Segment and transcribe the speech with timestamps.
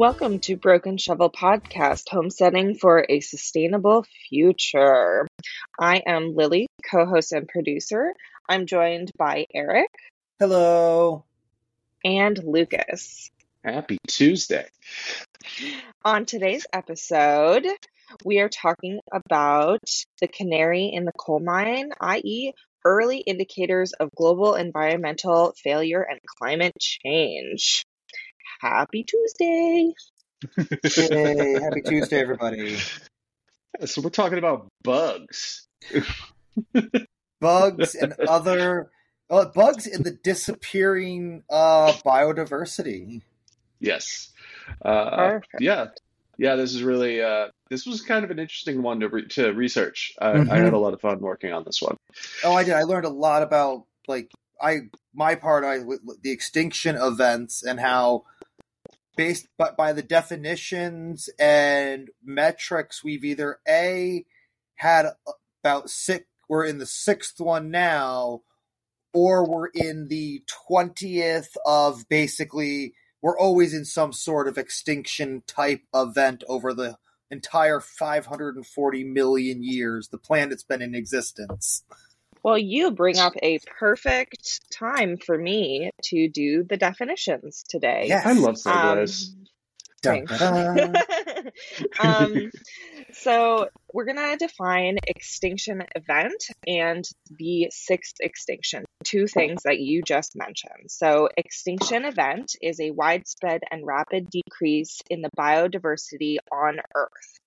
[0.00, 5.26] Welcome to Broken Shovel Podcast, homesteading for a sustainable future.
[5.78, 8.14] I am Lily, co host and producer.
[8.48, 9.90] I'm joined by Eric
[10.38, 11.26] Hello.
[12.02, 13.30] and Lucas.
[13.62, 14.64] Happy Tuesday.
[16.02, 17.66] On today's episode,
[18.24, 19.84] we are talking about
[20.22, 22.54] the canary in the coal mine, i.e.,
[22.86, 27.84] early indicators of global environmental failure and climate change.
[28.58, 29.92] Happy Tuesday!
[30.56, 31.60] Yay.
[31.60, 32.78] Happy Tuesday, everybody.
[33.86, 35.66] So we're talking about bugs.
[37.40, 38.90] Bugs and other
[39.30, 43.22] uh, bugs in the disappearing uh, biodiversity.
[43.78, 44.32] Yes.
[44.84, 45.54] Uh, Perfect.
[45.60, 45.86] yeah.
[46.36, 49.52] Yeah, this is really uh, this was kind of an interesting one to re- to
[49.52, 50.14] research.
[50.20, 51.96] I, I had a lot of fun working on this one.
[52.44, 52.74] Oh, I did.
[52.74, 54.30] I learned a lot about like
[54.60, 55.78] I my part I
[56.22, 58.24] the extinction events and how
[59.16, 64.24] based by, by the definitions and metrics we've either a
[64.76, 65.06] had
[65.62, 68.40] about six we're in the sixth one now
[69.12, 75.82] or we're in the 20th of basically we're always in some sort of extinction type
[75.94, 76.96] event over the
[77.30, 81.84] entire 540 million years the planet's been in existence
[82.42, 88.06] Well, you bring up a perfect time for me to do the definitions today.
[88.08, 88.26] Yes.
[88.26, 89.34] I love Um, segues.
[90.02, 90.38] Dun, Thanks.
[90.38, 91.52] dun, dun.
[92.00, 92.50] um,
[93.12, 97.04] so we're gonna define extinction event and
[97.38, 98.84] the sixth extinction.
[99.04, 100.88] Two things that you just mentioned.
[100.88, 107.38] So extinction event is a widespread and rapid decrease in the biodiversity on Earth.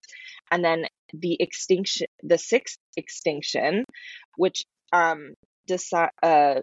[0.51, 3.85] And then the extinction, the sixth extinction,
[4.37, 5.33] which um,
[5.69, 6.61] deci- uh,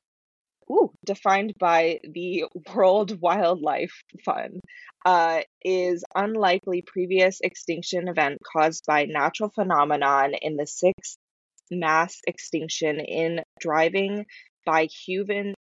[0.70, 4.60] ooh, defined by the World Wildlife Fund,
[5.04, 11.16] uh, is unlikely previous extinction event caused by natural phenomenon in the sixth
[11.70, 14.26] mass extinction in driving
[14.66, 15.54] by human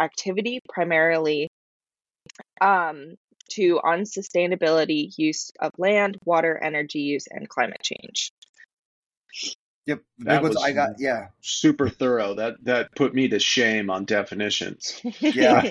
[0.00, 1.48] activity primarily
[2.60, 3.14] um,
[3.50, 8.30] to unsustainability use of land, water, energy use, and climate change.
[9.86, 10.90] Yep, That big ones was- I got.
[10.98, 12.34] Yeah, Super thorough.
[12.34, 15.00] That that put me to shame on definitions.
[15.20, 15.62] Yeah.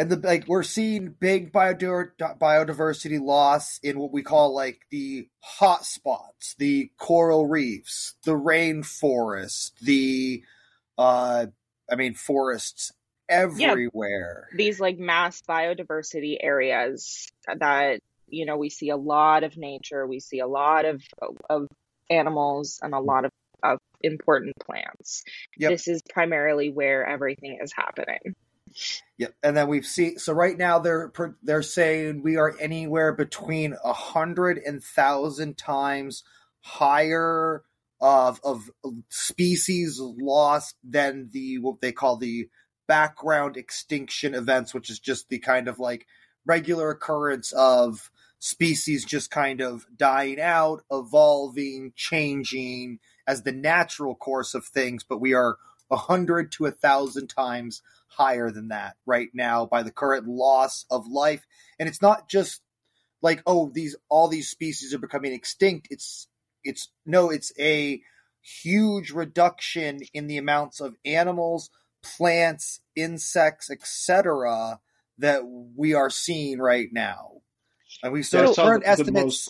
[0.00, 5.84] and the like we're seeing big biodiversity loss in what we call like the hot
[5.84, 10.42] spots, the coral reefs, the rainforest, the
[10.96, 11.46] uh,
[11.90, 12.92] I mean forests
[13.28, 14.48] everywhere.
[14.54, 18.00] These like mass biodiversity areas that
[18.30, 21.02] you know we see a lot of nature, we see a lot of
[21.48, 21.68] of
[22.10, 23.30] animals and a lot of,
[23.62, 25.22] of important plants.
[25.58, 25.70] Yep.
[25.70, 28.34] This is primarily where everything is happening.
[29.18, 30.18] Yep, and then we've seen.
[30.18, 36.22] So right now they're they're saying we are anywhere between a hundred and thousand times
[36.60, 37.62] higher
[38.00, 38.70] of of
[39.08, 42.48] species lost than the what they call the
[42.86, 46.06] background extinction events, which is just the kind of like
[46.46, 54.54] regular occurrence of species just kind of dying out, evolving, changing as the natural course
[54.54, 55.04] of things.
[55.04, 55.56] But we are
[55.90, 60.84] a hundred to a thousand times higher than that right now by the current loss
[60.90, 61.46] of life
[61.78, 62.60] and it's not just
[63.22, 66.26] like oh these all these species are becoming extinct it's
[66.64, 68.00] it's no it's a
[68.40, 71.70] huge reduction in the amounts of animals
[72.02, 74.80] plants insects etc
[75.18, 75.42] that
[75.76, 77.40] we are seeing right now
[78.02, 79.48] and we've I so current the- the estimates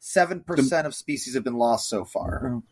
[0.00, 2.62] 7% of species have been lost so far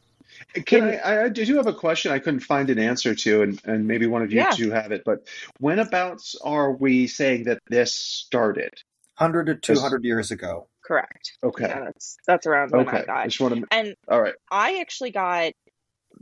[0.66, 3.86] Can I, I do have a question I couldn't find an answer to, and, and
[3.86, 4.50] maybe one of you Yeah.
[4.50, 5.26] two have it, but
[5.60, 8.70] whenabouts are we saying that this started?
[9.18, 11.32] 100 to 200 years ago Correct.
[11.44, 11.66] Okay.
[11.68, 13.02] Yeah, that's that's around when I Okay.
[13.02, 13.24] I got.
[13.26, 13.66] just want to.
[13.70, 14.34] And All right.
[14.50, 15.52] I actually got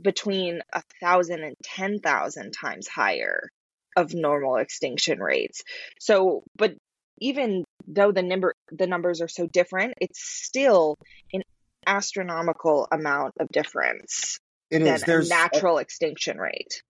[0.01, 3.49] between a thousand and ten thousand times higher
[3.95, 5.63] of normal extinction rates.
[5.99, 6.75] So, but
[7.19, 10.97] even though the number the numbers are so different, it's still
[11.33, 11.41] an
[11.85, 14.39] astronomical amount of difference
[14.69, 16.83] it than is there's a natural extinction rate.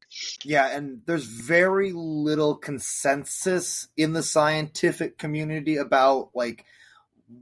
[0.43, 6.65] Yeah, and there's very little consensus in the scientific community about like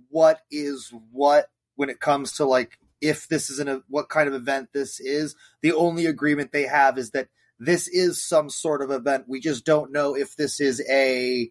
[0.10, 4.36] what is what when it comes to like if this is an what kind of
[4.36, 5.36] event this is.
[5.62, 9.26] The only agreement they have is that this is some sort of event.
[9.28, 11.50] We just don't know if this is a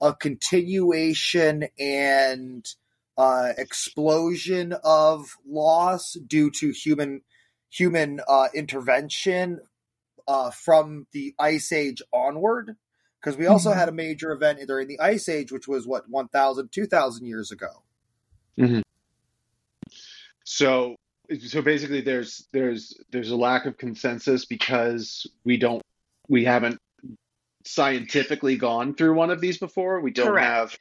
[0.00, 2.66] a continuation and
[3.16, 7.22] uh, explosion of loss due to human
[7.70, 9.60] human uh, intervention
[10.26, 12.76] uh, from the ice age onward
[13.20, 13.78] because we also Mm-hmm.
[13.78, 17.82] had a major event during the Ice Age, which was what 1,000, 2,000 years ago.
[20.44, 20.96] So
[21.46, 25.82] so basically there's there's there's a lack of consensus because we don't
[26.26, 26.78] we haven't
[27.64, 30.00] scientifically gone through one of these before.
[30.00, 30.46] We don't Correct.
[30.46, 30.78] have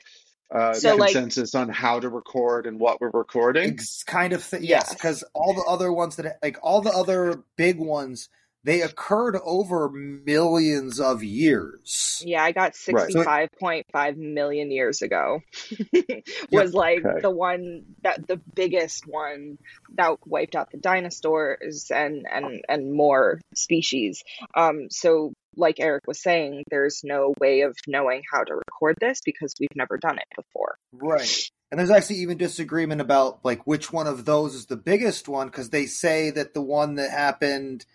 [0.50, 3.72] uh, So, like- consensus on how to record and what we're recording.
[3.72, 4.62] Ex- kind of thing.
[4.64, 4.94] Yes, Yes.
[4.94, 8.30] because all the other ones that like all the other big ones,
[8.64, 12.22] they occurred over millions of years.
[12.26, 13.10] Yeah, I got Right.
[13.14, 15.42] 65.5 million years ago.
[16.52, 17.22] was like Okay.
[17.22, 19.58] the one that the biggest one
[19.96, 24.24] that wiped out the dinosaurs and and and more species.
[24.56, 29.22] Um so like Eric was saying, there's no way of knowing how to record this
[29.26, 30.78] because we've never done it before.
[30.94, 31.50] Right.
[31.72, 35.48] And there's actually even disagreement about like which one of those is the biggest one
[35.48, 37.86] because they say that the one that happened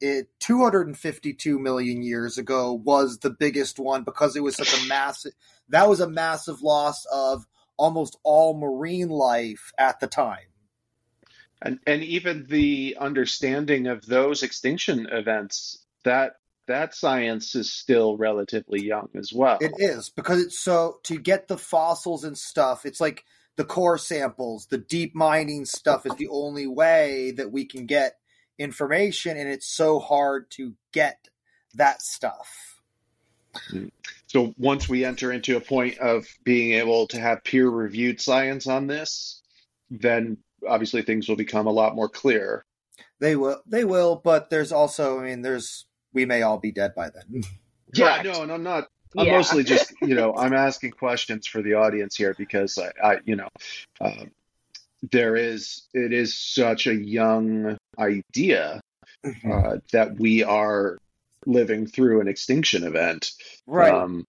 [0.00, 5.32] it 252 million years ago was the biggest one because it was such a massive
[5.68, 7.46] that was a massive loss of
[7.76, 10.38] almost all marine life at the time.
[11.62, 16.34] And and even the understanding of those extinction events that
[16.72, 19.58] that science is still relatively young as well.
[19.60, 22.84] It is because it's so to get the fossils and stuff.
[22.84, 23.24] It's like
[23.56, 28.16] the core samples, the deep mining stuff is the only way that we can get
[28.58, 31.28] information, and it's so hard to get
[31.74, 32.80] that stuff.
[33.70, 33.90] Mm.
[34.26, 38.86] So once we enter into a point of being able to have peer-reviewed science on
[38.86, 39.42] this,
[39.90, 42.64] then obviously things will become a lot more clear.
[43.20, 46.94] They will, they will, but there's also, I mean, there's we may all be dead
[46.94, 47.42] by then.
[47.94, 48.24] Yeah, Correct.
[48.24, 48.88] no, and I'm not.
[49.18, 49.36] I'm Yeah.
[49.36, 53.36] mostly just, you know, I'm asking questions for the audience here because I, I you
[53.36, 53.48] know,
[54.00, 54.24] uh,
[55.10, 58.80] there is, it is such a young idea
[59.44, 60.96] uh, that we are
[61.44, 63.32] living through an extinction event.
[63.66, 63.92] right.
[63.92, 64.24] Um,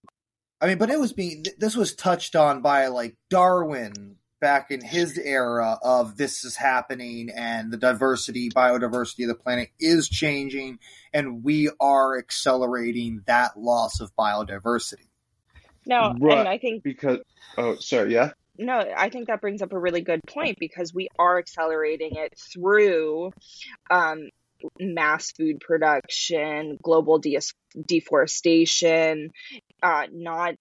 [0.59, 4.81] I mean, but it was being this was touched on by like Darwin back in
[4.81, 10.79] his era of this is happening and the diversity, biodiversity of the planet is changing,
[11.13, 15.07] and we are accelerating that loss of biodiversity.
[15.85, 16.39] No, Right.
[16.39, 17.19] and I think because,
[17.57, 18.31] oh, sorry, yeah.
[18.57, 22.33] no, I think that brings up a really good point because we are accelerating it
[22.37, 23.31] through
[23.89, 24.27] um,
[24.77, 27.39] mass food production, global de-
[27.87, 29.31] deforestation,
[29.81, 30.55] uh, not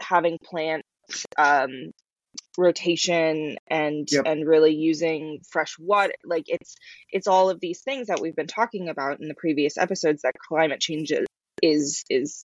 [0.00, 0.84] having plants
[1.38, 1.92] um,
[2.58, 4.22] rotation, and Yep.
[4.26, 6.12] and really using fresh water.
[6.24, 6.74] Like it's
[7.10, 10.34] it's all of these things that we've been talking about in the previous episodes that
[10.48, 11.26] climate change is
[11.62, 12.44] is is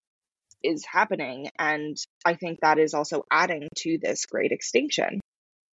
[0.63, 1.97] is happening and
[2.27, 5.19] i think that is also adding to this great extinction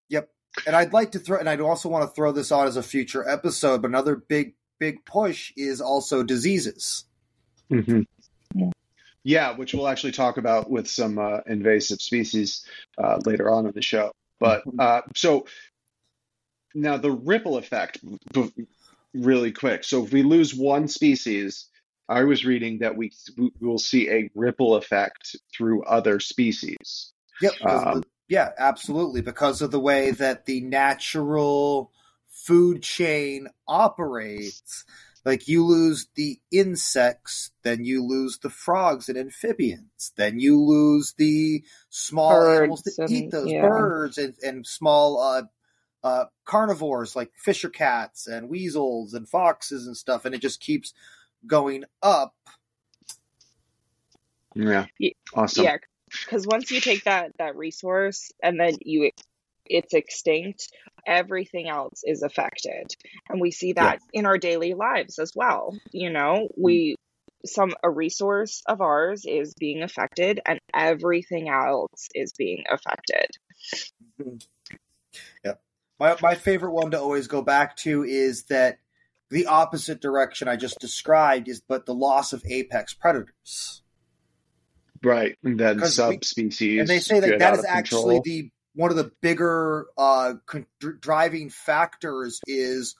[0.09, 0.30] Yep.
[0.65, 2.81] And I'd like to throw, and I'd also want to throw this on as a
[2.83, 3.81] future episode.
[3.81, 7.04] But another big, big push is also diseases.
[7.69, 8.01] hmm Yeah.
[9.28, 12.66] Yeah, which we'll actually talk about with some uh, invasive species
[12.98, 14.14] uh, later on in the show.
[14.40, 15.48] But uh, so
[16.74, 17.98] now the ripple effect,
[19.14, 19.84] really quick.
[19.84, 21.66] So if we lose one species,
[22.08, 27.12] I was reading that we we will see a ripple effect through other species.
[27.42, 27.52] Yep.
[27.66, 29.20] Um, yeah, absolutely.
[29.20, 31.92] Because of the way that the natural
[32.30, 34.86] food chain operates.
[35.28, 41.16] Like you lose the insects, then you lose the frogs and amphibians, then you lose
[41.18, 43.68] the small Birds animals that eat those yeah.
[43.68, 45.42] birds and, and small uh,
[46.02, 50.94] uh, carnivores like fisher cats and weasels and foxes and stuff, and it just keeps
[51.46, 52.34] going up.
[54.56, 54.86] Yeah,
[55.34, 55.66] awesome.
[55.66, 55.78] yeah
[56.10, 59.12] because once you take that that resource and then you
[59.69, 60.69] it's extinct
[61.06, 62.88] everything else is affected
[63.30, 66.64] and we see that in our daily lives as well you know mm-hmm.
[66.64, 66.95] we
[67.45, 73.28] some a resource of ours is being affected and everything else is being affected
[74.19, 74.36] mm-hmm.
[75.44, 75.54] Yeah.
[76.00, 78.80] My my favorite one to always go back to is that
[79.30, 83.81] the opposite direction I just described is but the loss of apex predators.
[85.04, 86.80] Right, and then 'Cause we- subspecies.
[86.80, 88.21] And they say that get that out is of actually control.
[88.24, 90.68] the one of the bigger uh, con-
[91.02, 92.96] driving factors is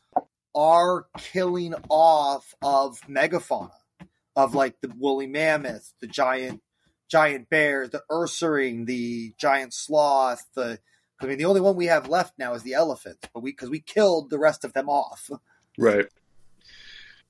[0.56, 3.72] our killing off of megafauna
[4.36, 6.62] of like the woolly mammoth, the giant
[7.10, 10.80] giant bear, the ursaring, the giant sloth, the
[11.22, 13.70] I mean the only one we have left now is the elephant, but we because
[13.70, 15.30] we killed the rest of them off.
[15.78, 16.06] right.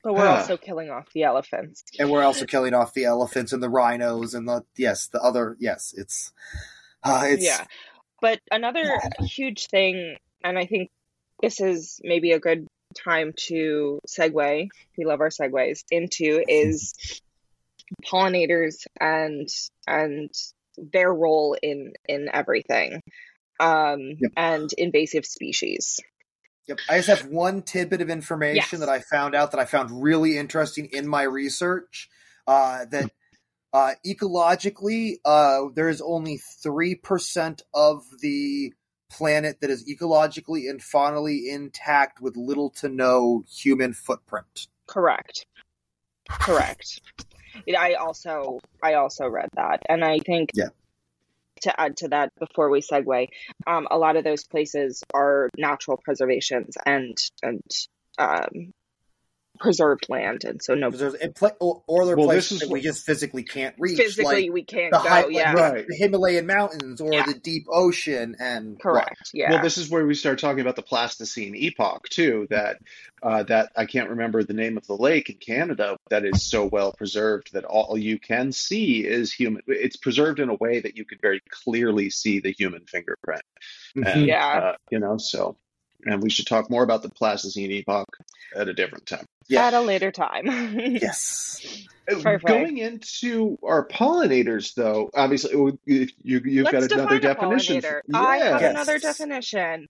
[0.03, 0.37] but we're Ah.
[0.39, 4.33] also killing off the elephants And we're also killing off the elephants and the rhinos
[4.33, 6.31] and the yes, the other yes, it's
[7.03, 7.65] uh, it's yeah
[8.21, 10.89] but another huge thing and i think
[11.41, 16.93] this is maybe a good time to segue we love our segues into is
[18.05, 19.47] pollinators and
[19.87, 20.29] and
[20.77, 23.01] their role in in everything
[23.59, 24.31] um Yep.
[24.35, 25.99] and invasive species
[26.67, 26.79] Yep.
[26.89, 28.79] I just have one tidbit of information Yes.
[28.81, 32.09] that I found out that I found really interesting in my research.
[32.45, 33.09] Uh, that
[33.73, 38.73] uh, ecologically, uh, there is only three percent of the
[39.09, 44.67] planet that is ecologically and faunally intact with little to no human footprint.
[44.85, 45.45] correct
[46.29, 47.01] correct
[47.77, 50.69] i also i also read that and i think Yeah.
[51.61, 53.29] to add to that before we segue
[53.65, 57.61] um, a lot of those places are natural preservations and and
[58.19, 58.73] um,
[59.59, 62.59] preserved land and so no Because there's and pla- or, or there are Well, places
[62.59, 65.61] that we just physically can't reach, physically like we can't the go high, yeah the-
[65.61, 65.85] Right.
[65.87, 67.25] the Himalayan mountains or Yeah.
[67.25, 70.81] the deep ocean, and correct yeah Well, this is where we start talking about the
[70.83, 72.47] Pleistocene epoch too.
[72.49, 72.77] That
[73.23, 76.65] uh, that I can't remember the name of the lake in Canada that is so
[76.65, 79.61] well preserved that all you can see is human.
[79.67, 83.41] It's preserved in a way that you could very clearly see the human fingerprint.
[83.95, 84.47] And, Yeah.
[84.47, 85.57] uh, you know, so
[86.05, 88.05] and we should talk more about the Pleistocene epoch
[88.55, 89.25] at a different time.
[89.49, 89.67] Yeah.
[89.67, 90.45] at a later time
[90.77, 91.87] Yes.
[92.09, 92.45] Uh, Perfect.
[92.47, 97.81] Going into our pollinators, though, obviously you, you you've Let's got another a definition.
[97.81, 97.99] pollinator.
[98.13, 98.71] I have Yes.
[98.71, 99.87] another definition.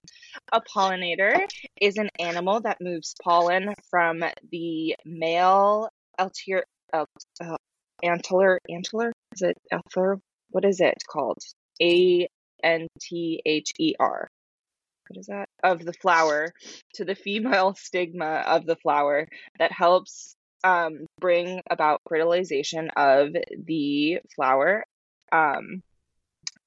[0.52, 1.40] A pollinator
[1.80, 5.88] is an animal that moves pollen from the male
[6.18, 6.62] altier,
[6.92, 7.04] uh,
[7.40, 7.56] uh,
[8.02, 8.58] antler.
[8.68, 10.18] Antler is it antler?
[10.50, 11.38] What is it called?
[11.80, 12.28] A
[12.64, 14.28] N T H E R.
[15.14, 15.48] Is that?
[15.62, 16.52] Of the flower
[16.94, 19.26] to the female stigma of the flower
[19.58, 20.34] that helps
[20.64, 23.30] um, bring about fertilization of
[23.64, 24.84] the flower
[25.32, 25.82] um,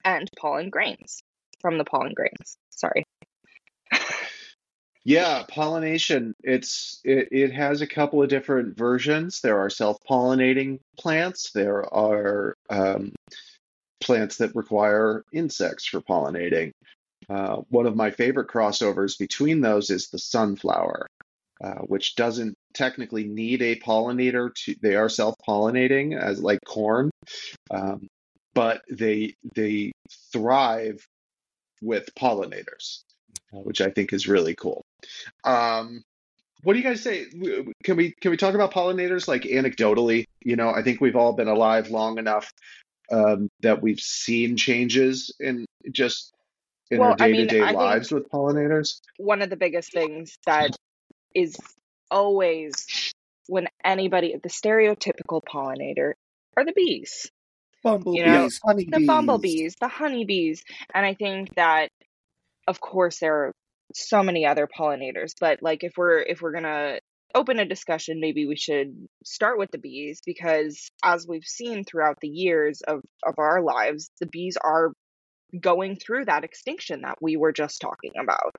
[0.04, 1.22] and pollen grains
[1.60, 2.58] from the pollen grains.
[2.70, 3.06] Sorry.
[5.04, 6.36] Yeah, pollination.
[6.44, 9.42] It's it, it has a couple of different versions.
[9.42, 11.52] There are self-pollinating plants.
[11.52, 13.12] There are um,
[14.00, 16.72] plants that require insects for pollinating.
[17.30, 21.08] Uh, one of my favorite crossovers between those is the sunflower,
[21.64, 24.76] uh, which doesn't technically need a pollinator to.
[24.82, 27.12] They are self-pollinating as like corn,
[27.70, 28.08] um,
[28.54, 29.92] but they they
[30.32, 31.06] thrive
[31.82, 33.04] with pollinators,
[33.54, 34.82] uh, which I think is really cool.
[35.44, 36.04] Um,
[36.64, 37.26] what do you guys say?
[37.84, 40.26] Can we can we talk about pollinators like anecdotally?
[40.44, 42.52] You know, I think we've all been alive long enough
[43.12, 46.32] um, that we've seen changes in just
[46.92, 49.00] in Well, our I day mean, to day I think- lives with pollinators.
[49.18, 50.76] One of the biggest things that
[51.34, 51.56] is
[52.10, 53.14] always
[53.48, 56.14] when anybody, the stereotypical pollinator
[56.58, 57.32] are the bees.
[57.84, 58.92] Bumblebees, You know, honeybees.
[58.92, 60.64] the bumblebees, the honeybees.
[60.94, 61.90] And I think that
[62.68, 63.52] of course there are
[63.96, 67.00] so many other pollinators, but like if we're if we're gonna
[67.34, 72.18] open a discussion, maybe we should start with the bees because as we've seen throughout
[72.22, 74.92] the years of, of our lives, the bees are
[75.60, 78.56] going through that extinction that we were just talking about.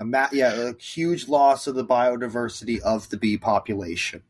[0.00, 4.22] A ma- yeah, a huge loss of the biodiversity of the bee population.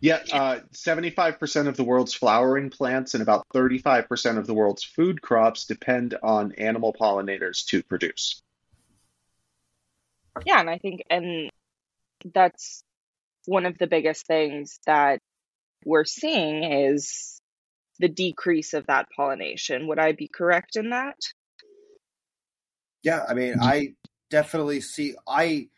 [0.00, 5.22] Yeah, uh, 75% of the world's flowering plants and about 35% of the world's food
[5.22, 8.42] crops depend on animal pollinators to produce.
[10.44, 11.50] Yeah, and I think and
[12.34, 12.82] that's
[13.46, 15.20] one of the biggest things that
[15.84, 17.40] we're seeing is
[17.98, 19.86] the decrease of that pollination.
[19.88, 21.16] Would I be correct in that?
[23.02, 23.62] Yeah, I mean, mm-hmm.
[23.62, 23.94] I
[24.30, 25.14] definitely see.
[25.26, 25.68] I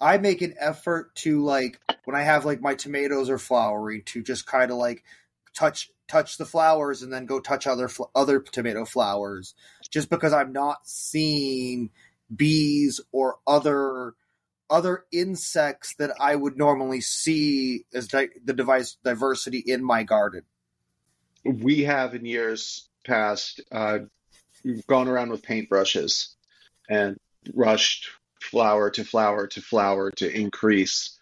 [0.00, 4.22] I make an effort to like when I have like my tomatoes are flowering to
[4.22, 5.04] just kind of like
[5.54, 9.54] touch touch the flowers and then go touch other fl- other tomato flowers,
[9.90, 11.90] just because I'm not seeing
[12.34, 14.14] bees or other
[14.70, 20.42] other insects that I would normally see as di- the device diversity in my garden.
[21.44, 24.00] We have in years past uh,
[24.86, 26.34] gone around with paintbrushes
[26.88, 27.16] and
[27.52, 28.08] rushed
[28.40, 31.18] flower to flower to flower to increase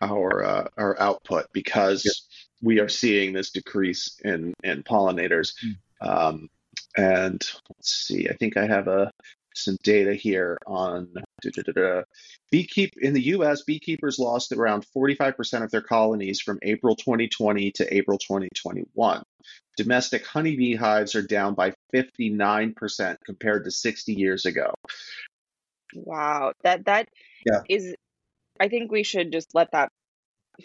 [0.00, 2.28] our uh, our output because
[2.62, 5.52] we are seeing this decrease in in pollinators.
[6.00, 6.48] Um,
[6.96, 9.10] and let's see, I think I have a
[9.54, 11.08] some data here on.
[12.52, 13.62] Beekeep in the U.S.
[13.62, 19.22] Beekeepers lost around 45% of their colonies from April 2020 to April 2021.
[19.76, 24.72] Domestic honeybee hives are down by 59% compared to 60 years ago.
[25.94, 26.52] Wow.
[26.62, 27.08] That that is
[27.46, 27.60] Yeah.
[27.68, 27.94] is.
[28.60, 29.88] I think we should just let that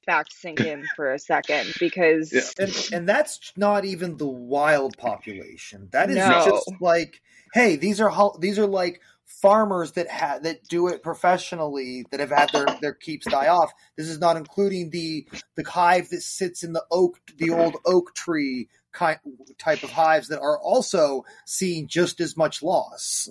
[0.05, 2.41] fact sink in for a second because Yeah.
[2.59, 5.89] and and that's not even the wild population.
[5.91, 6.43] That is No.
[6.45, 7.21] just like,
[7.53, 12.19] hey, these are ho- these are like farmers that ha- that do it professionally that
[12.19, 13.71] have had their, their keeps die off.
[13.97, 18.15] This is not including the the hive that sits in the oak the old oak
[18.15, 19.19] tree kind
[19.59, 23.29] type of hives that are also seeing just as much loss.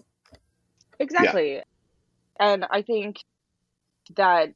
[0.98, 1.62] Exactly.
[2.38, 3.16] And I think
[4.16, 4.50] that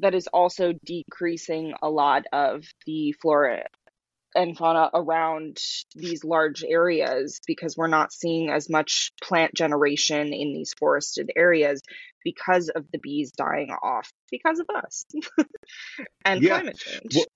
[0.00, 3.66] that is also decreasing a lot of the flora
[4.36, 5.58] and fauna around
[5.94, 11.82] these large areas because we're not seeing as much plant generation in these forested areas
[12.24, 15.06] because of the bees dying off because of us
[16.24, 16.56] and Yeah.
[16.56, 17.14] climate change.
[17.16, 17.26] Well,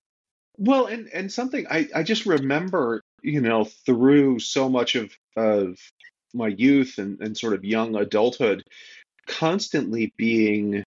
[0.57, 5.77] Well, and and something I I just remember, you know, through so much of of
[6.33, 8.63] my youth and and sort of young adulthood,
[9.27, 10.83] constantly being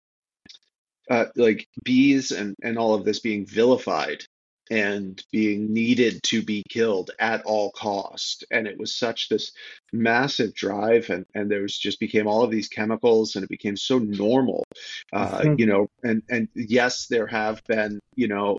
[1.09, 4.23] uh, like bees and and all of this being vilified
[4.71, 8.45] and being needed to be killed at all cost.
[8.51, 9.51] And it was such this
[9.93, 13.75] massive drive and and there was just became all of these chemicals and it became
[13.75, 14.63] so normal
[15.11, 15.59] uh Mhm.
[15.59, 18.57] you know and and yes there have been you know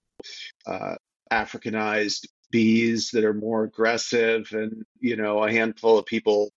[0.66, 0.94] uh
[1.32, 6.50] africanized bees that are more aggressive and you know a handful of people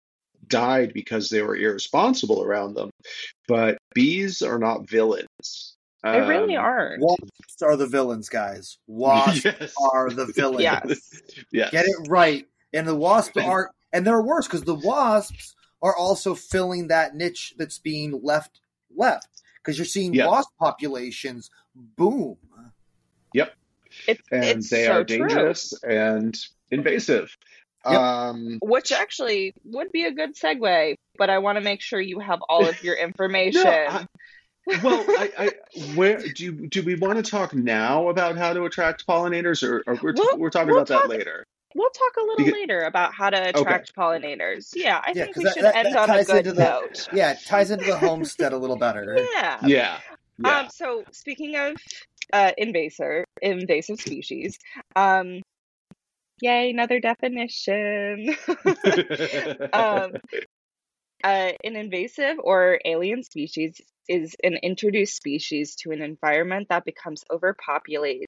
[0.47, 2.89] died because they were irresponsible around them.
[3.47, 5.72] But bees are not villains
[6.03, 7.01] they really Um, aren't.
[7.01, 8.77] Wasps are the villains, guys.
[8.87, 9.73] Wasps yes.
[9.93, 10.61] are the villains.
[10.63, 11.21] Yes.
[11.51, 11.71] yes.
[11.71, 12.45] Get it right.
[12.73, 17.53] And the wasps are, and they're worse because the wasps are also filling that niche
[17.57, 18.59] that's being left
[18.95, 19.27] left.
[19.61, 20.27] Because you're seeing Yeah.
[20.27, 22.37] wasp populations boom.
[24.07, 25.17] It, and it's they so are true.
[25.19, 26.35] dangerous and
[26.71, 27.35] invasive.
[27.85, 27.99] Yep.
[27.99, 32.19] Um, Which actually would be a good segue, but I want to make sure you
[32.19, 33.61] have all of your information.
[33.65, 34.07] no, I,
[34.81, 35.49] well, I, I,
[35.95, 39.83] where do you, do we want to talk now about how to attract pollinators, or,
[39.87, 41.45] or we're, We'll- we're talking we'll about that later?
[41.75, 44.71] We'll talk a little Because- later about how to attract pollinators.
[44.75, 46.53] Yeah, I Yeah, think 'cause we that- should that- end that on a good into
[46.53, 47.07] the- note.
[47.11, 49.17] Yeah, it ties into the homestead a little better.
[49.33, 49.57] Yeah.
[49.65, 49.99] Yeah,
[50.37, 50.59] yeah.
[50.59, 51.75] Um, so speaking of
[52.31, 54.57] uh, invasive invasive species,
[54.95, 55.41] um,
[56.41, 58.35] yay, another definition.
[59.73, 60.13] um,
[61.23, 67.23] uh, an invasive or alien species is an introduced species to an environment that becomes
[67.31, 68.27] overpopulated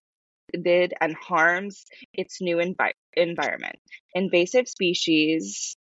[1.01, 3.77] and harms its new envi- environment.
[4.13, 5.75] Invasive species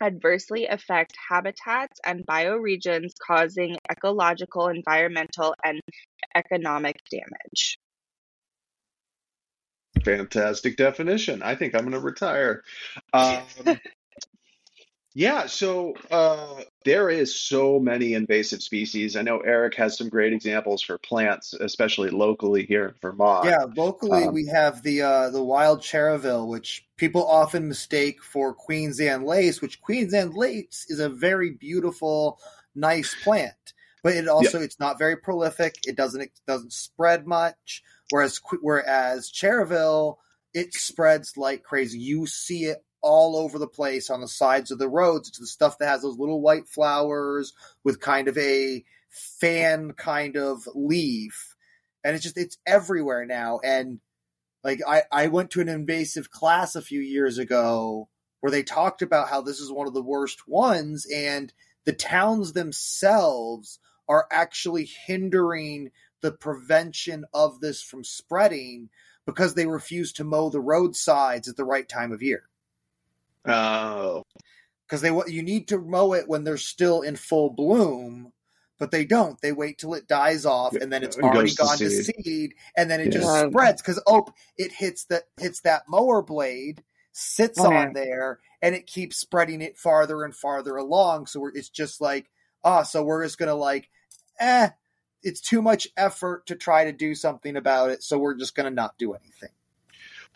[0.00, 5.80] adversely affect habitats and bioregions, causing ecological, environmental, and
[6.34, 7.78] economic damage.
[10.04, 11.42] Fantastic definition.
[11.42, 12.62] I think I'm going to retire.
[13.12, 13.42] Um,
[15.16, 19.14] yeah, so uh, there is so many invasive species.
[19.14, 23.46] I know Eric has some great examples for plants, especially locally here in Vermont.
[23.46, 28.52] Yeah, locally Um, we have the uh, the wild Chervil, which people often mistake for
[28.54, 32.40] Queen Anne's lace, which Queen Anne's lace is a very beautiful,
[32.74, 33.72] nice plant,
[34.02, 35.76] but it also it's not very prolific.
[35.86, 37.84] It doesn't it doesn't spread much.
[38.10, 40.16] Whereas whereas Chervil,
[40.52, 42.00] it spreads like crazy.
[42.00, 45.28] You see it all over the place on the sides of the roads.
[45.28, 47.52] It's the stuff that has those little white flowers
[47.84, 51.54] with kind of a fan kind of leaf.
[52.02, 53.60] And it's just it's everywhere now.
[53.62, 54.00] And
[54.64, 58.08] like I, I went to an invasive class a few years ago
[58.40, 61.52] where they talked about how this is one of the worst ones and
[61.84, 65.90] the towns themselves are actually hindering
[66.22, 68.88] the prevention of this from spreading
[69.26, 72.44] because they refuse to mow the roadsides at the right time of year
[73.46, 74.22] Oh,
[74.86, 78.32] because they wa- you need to mow it when they're still in full bloom
[78.78, 81.56] but they don't they wait till it dies off and then it's It already goes
[81.56, 82.14] to gone to seed.
[82.24, 84.26] seed and then it just spreads because oh
[84.56, 87.74] it hits that hits that mower blade sits Okay.
[87.76, 92.00] on there and it keeps spreading it farther and farther along so we're, it's just
[92.00, 92.30] like
[92.64, 93.88] ah so we're just gonna like
[94.40, 94.68] eh
[95.22, 98.70] it's too much effort to try to do something about it so we're just gonna
[98.70, 99.50] not do anything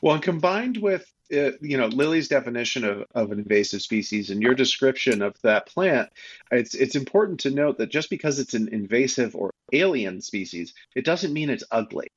[0.00, 4.42] well, and combined with uh, you know Lily's definition of, of an invasive species and
[4.42, 6.08] your description of that plant,
[6.50, 11.04] it's it's important to note that just because it's an invasive or alien species, it
[11.04, 12.08] doesn't mean it's ugly.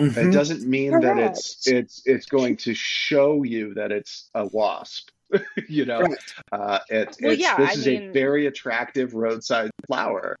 [0.00, 5.08] It doesn't mean that it's it's it's going to show you that it's a wasp.
[5.68, 6.18] you know, Right.
[6.52, 10.36] uh, it, Well, it's, yeah, this I is mean- a very attractive roadside flower,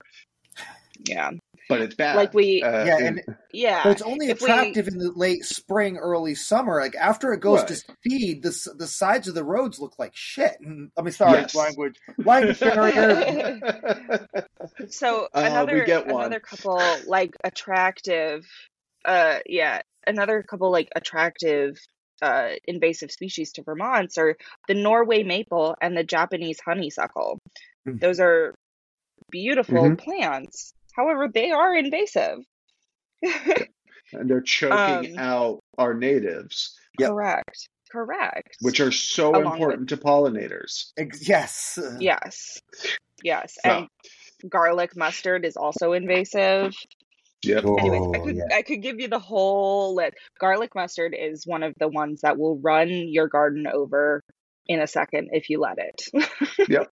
[1.06, 1.32] Yeah.
[1.68, 2.16] But it's bad.
[2.16, 3.82] Like we- uh, Yeah, and- and Yeah.
[3.84, 6.80] But it's only If we- attractive in the late spring, early summer.
[6.80, 7.68] Like after it goes Right.
[7.68, 7.76] to
[8.06, 10.56] seed, the the sides of the roads look like shit.
[10.62, 11.54] I mean, sorry, Yes.
[11.54, 13.60] language, language barrier.
[14.88, 16.20] so Uh, we another get one.
[16.22, 18.46] another couple like attractive
[19.04, 21.78] uh yeah another couple like attractive
[22.22, 27.38] uh invasive species to Vermont are the Norway maple and the Japanese honeysuckle.
[27.86, 28.00] Mm.
[28.00, 28.54] Those are
[29.30, 29.98] beautiful Mhm.
[29.98, 30.72] plants.
[30.98, 32.38] However, they are invasive.
[33.22, 37.10] and they're choking Um, out our natives, Yep.
[37.10, 37.68] Correct.
[37.90, 38.56] Correct.
[38.60, 40.92] which are so Along with- important to pollinators.
[41.22, 41.78] Yes.
[42.00, 42.60] yes.
[43.22, 43.56] Yes.
[43.64, 43.70] So-
[44.42, 46.74] And garlic mustard is also invasive.
[47.44, 47.64] Yep.
[47.64, 48.42] Anyways, I Oh, could yeah.
[48.52, 50.16] I could give you the whole list.
[50.40, 54.22] Garlic mustard is one of the ones that will run your garden over
[54.66, 56.02] in a second if you let it.
[56.68, 56.90] Yep.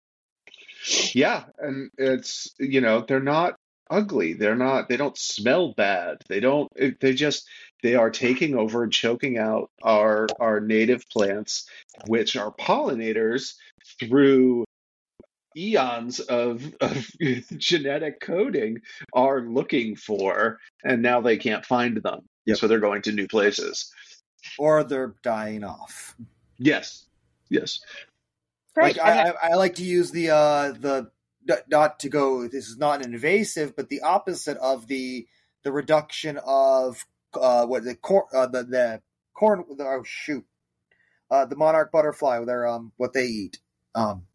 [1.13, 3.55] Yeah, and it's you know they're not
[3.91, 4.33] ugly.
[4.33, 4.89] They're not.
[4.89, 6.17] They don't smell bad.
[6.27, 6.71] They don't.
[6.99, 7.47] They just
[7.83, 11.69] they are taking over and choking out our our native plants,
[12.07, 13.55] which are pollinators
[13.99, 14.65] through
[15.55, 17.07] eons of of
[17.57, 18.81] genetic coding
[19.13, 22.21] are looking for, and now they can't find them.
[22.45, 22.57] Yep.
[22.57, 23.91] So they're going to new places.
[24.57, 26.15] Or they're dying off.
[26.57, 27.05] Yes.
[27.49, 27.81] Yes.
[28.75, 28.97] Right.
[28.97, 31.11] Like I, I, I like to use the uh the
[31.47, 32.47] not- not to go.
[32.47, 35.27] This is not an invasive, but the opposite of the
[35.63, 39.01] the reduction of uh what the corn uh, the the
[39.33, 39.63] corn.
[39.77, 40.45] The, oh shoot,
[41.29, 42.43] uh the monarch butterfly.
[42.45, 43.59] Their um what they eat.
[43.95, 44.25] Um,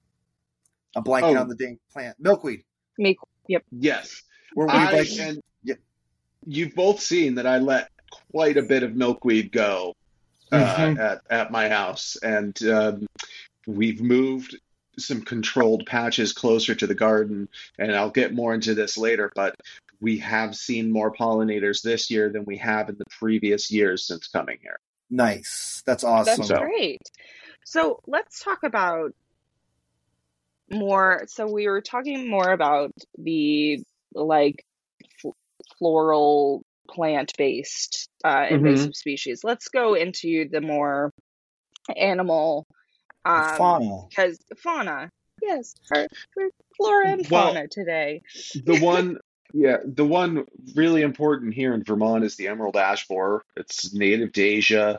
[0.95, 1.41] I'm blanking Oh.
[1.41, 2.65] on the dang plant milkweed.
[2.99, 3.17] me
[3.49, 3.63] yep.
[3.71, 4.23] Yes.
[4.55, 5.79] Where we I, like and Yep.
[6.47, 7.91] you've both seen that I let
[8.33, 9.95] quite a bit of milkweed go
[10.53, 10.99] uh, Mhm.
[10.99, 13.07] at at my house, and um,
[13.67, 14.57] we've moved
[14.99, 19.55] some controlled patches closer to the garden, and I'll get more into this later, but.
[19.99, 24.29] We have seen more pollinators this year than we have in the previous years since
[24.29, 24.79] coming here.
[25.09, 25.83] nice.
[25.87, 26.37] That's awesome.
[26.37, 27.01] That's So- great.
[27.65, 29.13] So let's talk about
[30.71, 31.25] more.
[31.29, 33.83] So we were talking more about the
[34.15, 34.65] like
[35.25, 35.33] f-
[35.79, 39.41] floral plant based uh, invasive species.
[39.45, 41.11] Let's go into the more
[41.97, 42.67] animal
[43.27, 44.07] um, Fauna.
[44.09, 45.11] because fauna.
[45.43, 48.23] Yes, our, we're flora and Well- fauna today.
[48.65, 49.19] The one,
[49.53, 53.43] yeah, the one really important here in Vermont is the emerald ash borer.
[53.57, 54.99] It's native to Asia.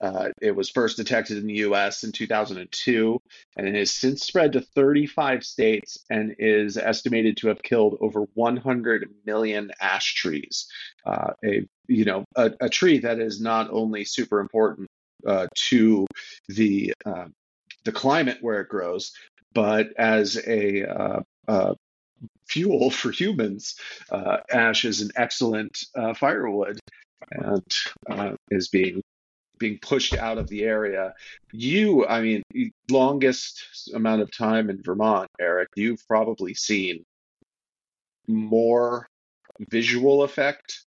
[0.00, 2.02] Uh, it was first detected in the U.S.
[2.02, 3.20] in 2002,
[3.56, 8.24] and it has since spread to 35 states and is estimated to have killed over
[8.34, 10.66] 100 million ash trees.
[11.06, 14.88] Uh, a you know a, a tree that is not only super important
[15.24, 16.04] uh, to
[16.48, 17.26] the uh,
[17.84, 19.12] the climate where it grows,
[19.54, 21.74] but as a uh, uh,
[22.48, 23.74] fuel for humans,
[24.10, 26.78] uh, ash is an excellent uh, firewood
[27.30, 27.66] and
[28.10, 29.02] uh, is being
[29.58, 31.14] being pushed out of the area.
[31.52, 32.42] You, I mean,
[32.90, 37.04] longest amount of time in Vermont, Eric, you've probably seen
[38.26, 39.06] more
[39.70, 40.84] visual effect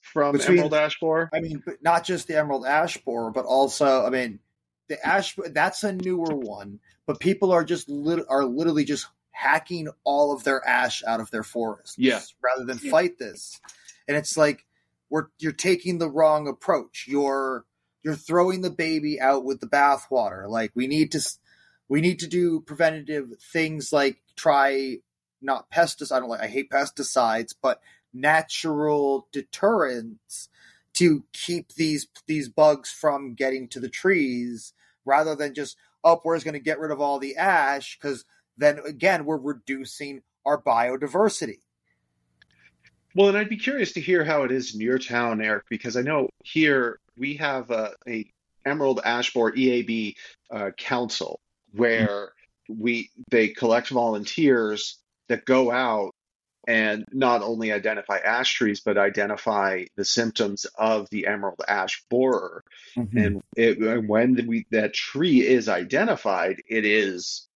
[0.00, 1.28] from Between- emerald ash borer.
[1.32, 4.40] I mean, not just the emerald ash borer, but also, I mean,
[4.88, 5.36] the ash.
[5.50, 10.44] That's a newer one, but people are just lit, are literally just hacking all of
[10.44, 12.20] their ash out of their forests, Yeah.
[12.42, 12.90] rather than Yeah.
[12.90, 13.60] fight this.
[14.08, 14.64] And it's like
[15.10, 17.06] we're you're taking the wrong approach.
[17.08, 17.64] You're
[18.02, 20.48] you're throwing the baby out with the bathwater.
[20.48, 21.20] Like we need to
[21.88, 24.98] we need to do preventative things like try
[25.42, 26.12] not pesticides.
[26.12, 27.80] I don't like I hate pesticides, but
[28.14, 30.48] natural deterrents
[30.96, 34.72] to keep these these bugs from getting to the trees
[35.04, 38.24] rather than just oh we're going to get rid of all the ash because
[38.56, 41.58] then again we're reducing our biodiversity.
[43.14, 45.96] Well, and I'd be curious to hear how it is in your town, Eric, because
[45.96, 48.30] I know here we have a, a
[48.66, 50.14] Emerald Ash Borer EAB
[50.50, 51.40] uh, council
[51.72, 52.32] where
[52.68, 56.12] we they collect volunteers that go out
[56.66, 62.62] and not only identify ash trees but identify the symptoms of the emerald ash borer.
[62.96, 67.46] And it, and when we that tree is identified it is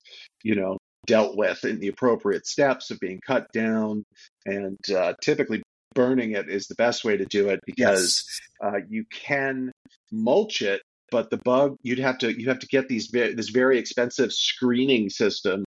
[0.43, 4.05] you know dealt with in the appropriate steps of being cut down
[4.47, 5.63] and uh, typically
[5.95, 8.25] burning it is the best way to do it because
[8.63, 8.73] yes.
[8.75, 9.73] uh, you can
[10.13, 13.79] mulch it but the bug you'd have to you have to get these this very
[13.79, 15.65] expensive screening system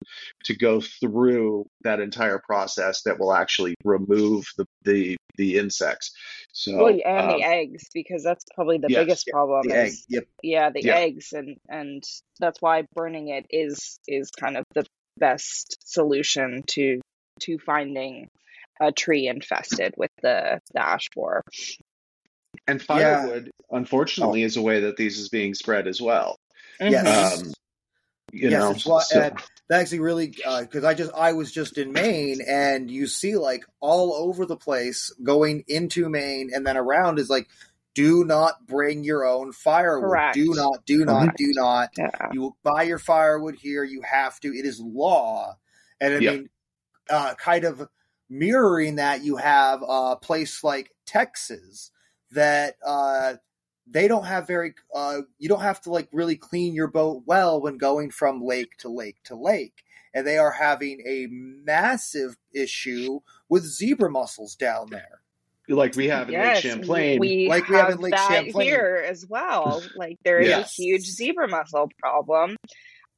[0.43, 6.11] to go through that entire process that will actually remove the the, the insects
[6.51, 9.67] so Well, and um, the eggs because that's probably the yes, biggest problem.
[9.67, 10.95] the is, yep Yeah, the Yeah.
[10.99, 12.03] eggs, and and
[12.39, 14.85] that's why burning it is is kind of the
[15.17, 17.01] best solution to
[17.41, 18.29] to finding
[18.79, 21.43] a tree infested with the the ash borer.
[22.67, 26.37] And firewood unfortunately is a way that these is being spread as well
[26.79, 27.39] Yes.
[27.41, 27.53] um,
[28.31, 29.37] you Yes, know it's why- so- and
[29.69, 30.27] that actually really
[30.61, 34.55] because I just I was just in Maine and you see like all over the
[34.55, 37.47] place going into Maine and then around is like
[37.95, 40.09] do not bring your own firewood.
[40.09, 40.35] Correct.
[40.35, 41.37] Do not, do not, Correct.
[41.37, 41.89] do not.
[41.97, 42.11] Yeah.
[42.31, 43.83] You buy your firewood here.
[43.83, 44.49] You have to.
[44.55, 45.57] It is law.
[45.99, 46.33] And I Yep.
[46.33, 46.49] mean,
[47.09, 47.87] uh, kind of
[48.29, 51.89] mirroring that, you have a place like Texas
[52.31, 53.35] that uh,
[53.89, 54.73] they don't have very.
[54.93, 58.77] Uh, you don't have to like really clean your boat well when going from lake
[58.79, 64.89] to lake to lake, and they are having a massive issue with zebra mussels down
[64.89, 65.21] there.
[65.69, 67.19] Like we have in yes, Lake Champlain.
[67.19, 68.67] we Like we have, have in Lake that Champlain.
[68.67, 69.81] here as well.
[69.95, 70.79] Like there is Yes.
[70.79, 72.55] a huge zebra mussel problem.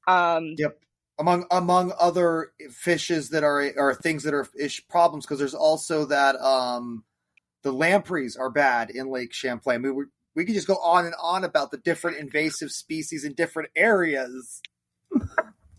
[0.08, 0.80] Um, Yep.
[1.19, 6.06] Among among other fishes that are are things that are ish problems because there's also
[6.06, 7.04] that um
[7.63, 9.82] the lampreys are bad in Lake Champlain.
[9.82, 13.34] We were we could just go on and on about the different invasive species in
[13.34, 14.62] different areas.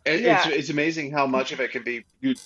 [0.05, 0.47] It- Yeah.
[0.49, 2.05] It's it's amazing how much of it can be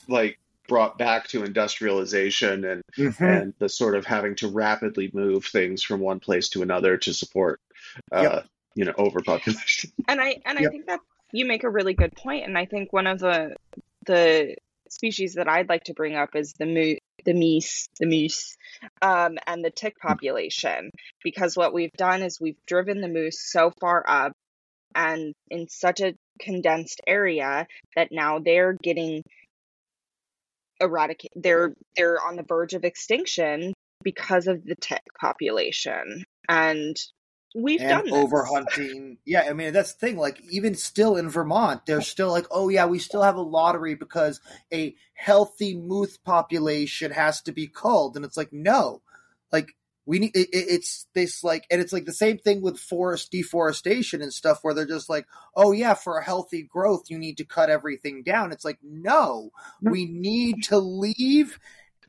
[0.08, 2.82] like brought back to industrialization and
[3.20, 7.12] and the sort of having to rapidly move things from one place to another to
[7.12, 7.60] support
[8.12, 8.46] uh, Yep.
[8.74, 9.92] you know overpopulation.
[10.08, 10.70] and I and I Yep.
[10.72, 11.00] think that
[11.32, 12.22] you make a really good point.
[12.40, 13.56] point, and I think one of the
[14.06, 14.56] the
[14.88, 18.56] species that I'd like to bring up is the mo- the meese, the moose,
[19.02, 20.90] um, and the tick population,
[21.22, 24.32] because what we've done is we've driven the moose so far up,
[24.94, 29.22] and in such a condensed area that now they're getting
[30.80, 31.42] eradicated.
[31.42, 36.96] They're they're on the verge of extinction because of the tick population, and
[37.54, 38.12] we've done this.
[38.14, 39.16] overhunting.
[39.24, 40.16] Yeah, I mean that's the thing.
[40.18, 43.94] Like even still in Vermont, they're still like, oh yeah, we still have a lottery
[43.94, 44.40] because
[44.72, 49.00] a healthy moose population has to be culled, and it's like no,
[49.52, 50.32] like we need.
[50.36, 54.58] It- it's this like, and it's like the same thing with forest deforestation and stuff,
[54.62, 58.22] where they're just like, oh yeah, for a healthy growth, you need to cut everything
[58.22, 58.52] down.
[58.52, 61.58] It's like no, we need to leave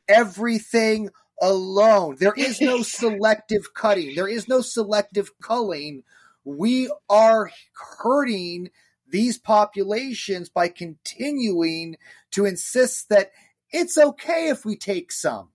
[0.08, 1.10] everything
[1.42, 2.18] alone.
[2.20, 4.16] There is no selective cutting.
[4.16, 6.04] There is no selective culling.
[6.44, 7.52] We are
[8.00, 8.70] hurting
[9.08, 11.98] these populations by continuing
[12.32, 13.32] to insist that
[13.72, 15.50] it's okay if we take some.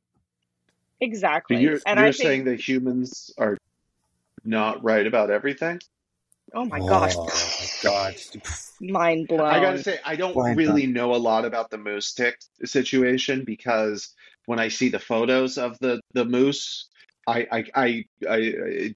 [1.01, 1.57] So Exactly.
[1.57, 3.57] you're and you're I think, saying that humans are
[4.45, 5.81] not right about everything?
[6.55, 7.15] oh my gosh,
[7.83, 8.17] God.
[8.81, 9.41] mind blown.
[9.41, 13.45] I gotta say, I don't Blind really know a lot about the moose tick situation
[13.45, 14.15] because
[14.51, 16.89] when I see the photos of the the moose,
[17.25, 17.87] I I, I,
[18.29, 18.39] I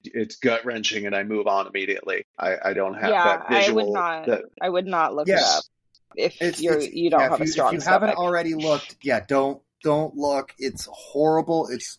[0.03, 2.25] it's gut wrenching and I move on immediately.
[2.37, 3.85] I, I don't have yeah, that I visual.
[3.85, 4.25] would not.
[4.27, 5.63] that- I would not look it up
[6.17, 8.17] if It's, you're it's- you don't yeah, have if a you, strong If you haven't
[8.17, 10.53] already looked, yeah, don't don't look.
[10.59, 11.67] It's horrible.
[11.71, 11.97] It's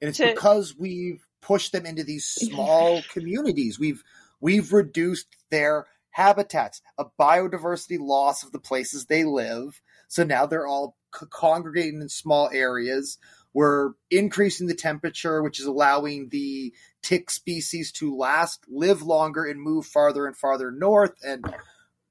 [0.00, 3.78] and it's To- because we've pushed them into these small communities.
[3.78, 4.02] We've
[4.40, 9.82] we've reduced their habitats, a biodiversity loss of the places they live.
[10.08, 13.18] So now they're all c- congregating in small areas.
[13.52, 19.60] We're increasing the temperature, which is allowing the tick species to last, live longer, and
[19.60, 21.14] move farther and farther north.
[21.22, 21.44] And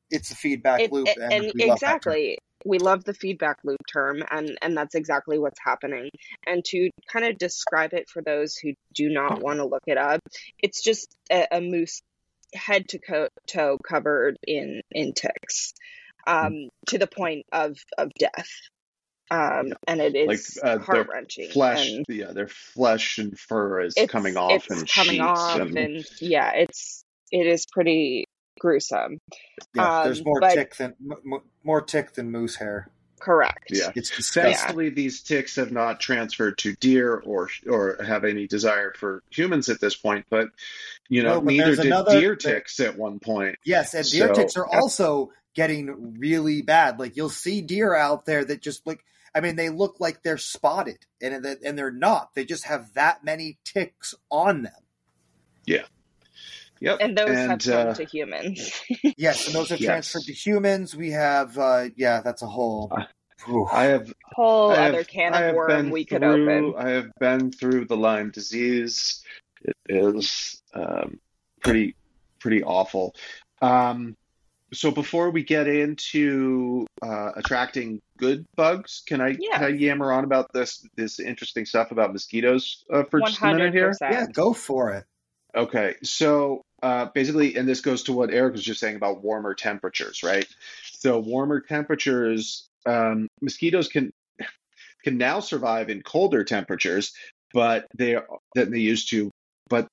[0.10, 1.08] it's a feedback It- loop.
[1.08, 2.14] it- and and we love that term.
[2.14, 6.10] exactly we love the feedback loop term and and that's exactly what's happening
[6.48, 9.98] and to kind of describe it for those who do not want to look it
[9.98, 10.20] up
[10.64, 12.02] it's just a, a moose
[12.56, 15.74] head to co- toe covered in in ticks
[16.26, 18.50] um to the point of of death
[19.32, 23.38] um and it is Like, is uh, heart wrenching flesh, and yeah, their flesh and
[23.40, 27.66] fur is it's coming off it's in coming off and, and yeah it's it is
[27.66, 28.26] pretty
[28.60, 29.20] gruesome
[29.74, 32.88] Yeah, there's Um, more but- tick than m- m- more tick than moose hair.
[33.20, 33.92] correct yeah.
[33.96, 34.54] It's disgusting.
[34.54, 39.70] Thankfully, these ticks have not transferred to deer or or have any desire for humans
[39.70, 40.26] at this point.
[40.30, 40.50] But
[41.10, 43.58] you know, No, but neither did another- deer ticks at one point.
[43.66, 47.00] Yes, and deer So- ticks are also getting really bad.
[47.00, 49.00] Like you'll see deer out there that just look.
[49.36, 52.34] I mean, they look like they're spotted, and and they're not.
[52.34, 54.74] They just have that many ticks on them.
[55.66, 55.84] Yeah.
[56.82, 58.72] Yep, and those have and come uh, to humans
[59.18, 59.86] Yes, and those are Yes.
[59.86, 60.94] transferred to humans.
[60.94, 62.92] We have, uh, yeah, that's a whole.
[62.92, 63.06] Uh,
[63.50, 63.70] Oof.
[63.72, 66.74] I have whole I have, other can of have worm been we could through, open.
[66.78, 69.24] I have been through the Lyme disease.
[69.64, 71.20] It is um,
[71.64, 71.96] pretty
[72.40, 73.16] pretty awful.
[73.62, 74.16] Um,
[74.74, 79.58] so before we get into uh, attracting good bugs, can I Yeah.
[79.58, 83.44] can I yammer on about this this interesting stuff about mosquitoes uh, for One just
[83.44, 83.94] a minute here?
[84.02, 85.06] yeah, go for it.
[85.56, 89.54] Okay, so uh, basically, and this goes to what Eric was just saying about warmer
[89.54, 90.48] temperatures, right?
[90.84, 94.12] So warmer temperatures, um, mosquitoes can
[95.04, 97.14] can now survive in colder temperatures,
[97.54, 98.18] but they
[98.56, 99.32] than they used to.
[99.70, 99.88] But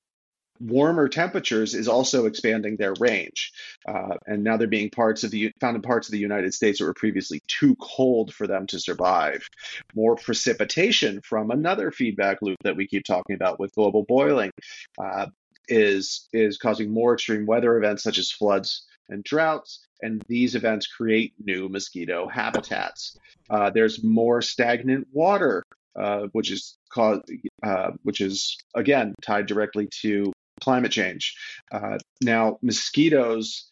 [0.62, 3.52] warmer temperatures is also expanding their range,
[3.86, 6.78] uh, and now they're being parts of the found in parts of the United States
[6.78, 9.48] that were previously too cold for them to survive.
[9.94, 14.50] More precipitation from another feedback loop that we keep talking about with global boiling.
[14.98, 15.26] Uh,
[15.68, 20.86] is is causing more extreme weather events such as floods and droughts, and these events
[20.86, 23.16] create new mosquito habitats.
[23.48, 25.62] Uh, there's more stagnant water,
[25.98, 27.22] uh, which is caused,
[27.62, 31.36] uh, which is again tied directly to climate change.
[31.70, 33.70] Uh, now, mosquitoes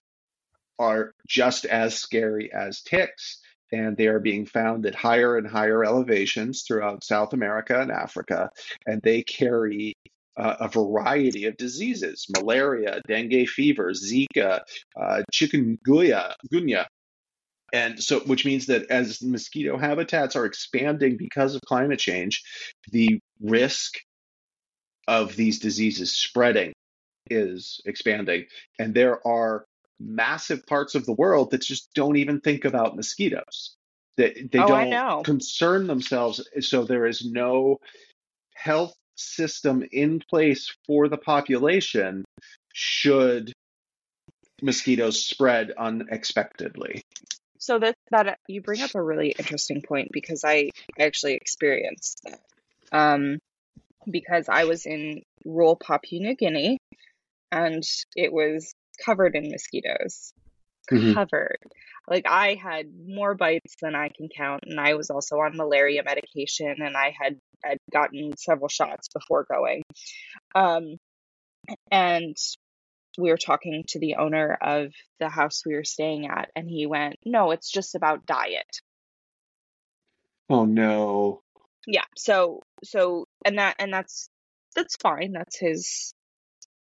[0.79, 3.41] are just as scary as ticks,
[3.73, 8.51] and they are being found at higher and higher elevations throughout South America and Africa,
[8.87, 9.95] and they carry
[10.37, 14.61] uh, a variety of diseases malaria, dengue fever, Zika,
[15.01, 16.35] uh, chikungunya.
[16.53, 16.87] Gunya.
[17.73, 22.43] And so, which means that as mosquito habitats are expanding because of climate change,
[22.91, 23.99] the risk
[25.07, 26.73] of these diseases spreading
[27.31, 28.47] is expanding.
[28.79, 29.65] And there are
[29.99, 33.77] massive parts of the world that just don't even think about mosquitoes.
[34.17, 36.47] They, they Oh, don't concern themselves.
[36.61, 37.79] So there is no
[38.55, 42.25] health system in place for the population
[42.73, 43.53] should
[44.63, 47.03] mosquitoes spread unexpectedly.
[47.59, 52.41] So that that you bring up a really interesting point because I actually experienced that.
[52.93, 53.39] Um,
[54.11, 56.79] because I was in rural Papua New Guinea,
[57.53, 57.83] and
[58.17, 60.33] it was covered in mosquitoes.
[60.91, 61.15] Mhm.
[61.15, 61.59] Covered.
[62.09, 66.03] Like I had more bites than I can count, and I was also on malaria
[66.03, 69.83] medication, and I had had gotten several shots before going.
[70.55, 70.97] Um,
[71.91, 72.37] and
[73.19, 76.87] we were talking to the owner of the house we were staying at, and he
[76.87, 78.81] went, "No, it's just about diet."
[80.49, 81.43] Oh no.
[81.87, 82.05] Yeah.
[82.17, 84.29] So so and that and that's
[84.75, 85.33] that's fine.
[85.33, 86.13] That's his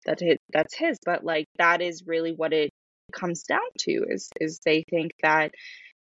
[0.06, 0.98] that his, that's his.
[1.04, 2.70] But like that is really what it
[3.12, 5.52] comes down to is is they think that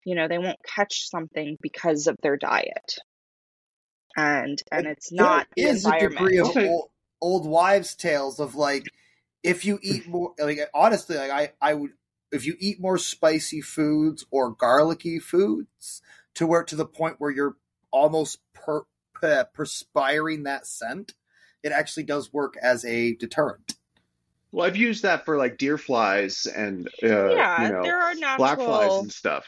[0.06, 2.98] you know they won't catch something because of their diet,
[4.16, 6.90] and and it's not the There is a degree of old,
[7.22, 8.86] old wives' tales of like
[9.44, 11.92] if you eat more like honestly like I I would
[12.32, 16.02] if you eat more spicy foods or garlicky foods
[16.36, 17.56] to where to the point where you're
[17.92, 18.84] almost per,
[19.14, 21.14] per, perspiring that scent,
[21.64, 23.77] it actually does work as a deterrent.
[24.58, 28.16] Well, I've used that for like deer flies and uh, yeah, you know there are
[28.38, 29.46] black flies and stuff.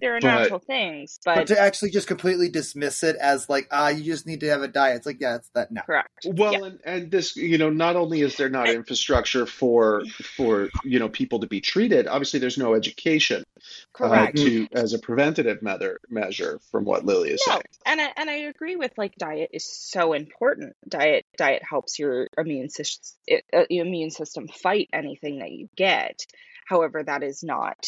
[0.00, 3.68] There are but- natural things, But, but, to actually just completely dismiss it as like
[3.70, 5.82] ah you just need to have a diet, it's like yeah, it's that no.
[5.82, 6.26] correct.
[6.26, 6.64] Well, Yeah.
[6.64, 10.04] and, and this, you know, not only is there not infrastructure for
[10.36, 14.36] for you know people to be treated, obviously there's no education uh, Correct.
[14.38, 17.62] to as a preventative measure measure from what Lily is No, saying.
[17.86, 20.74] and I, and I agree with like diet is so important.
[20.88, 23.16] Diet diet helps your immune system
[23.52, 26.20] uh, your immune system fight anything that you get.
[26.66, 27.84] However, that is not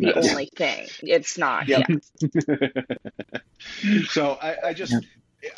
[0.00, 0.30] the Medicine.
[0.30, 0.86] only thing.
[1.02, 1.68] It's not.
[1.68, 1.86] Yep.
[1.88, 2.56] Yeah.
[4.08, 4.94] so I, I just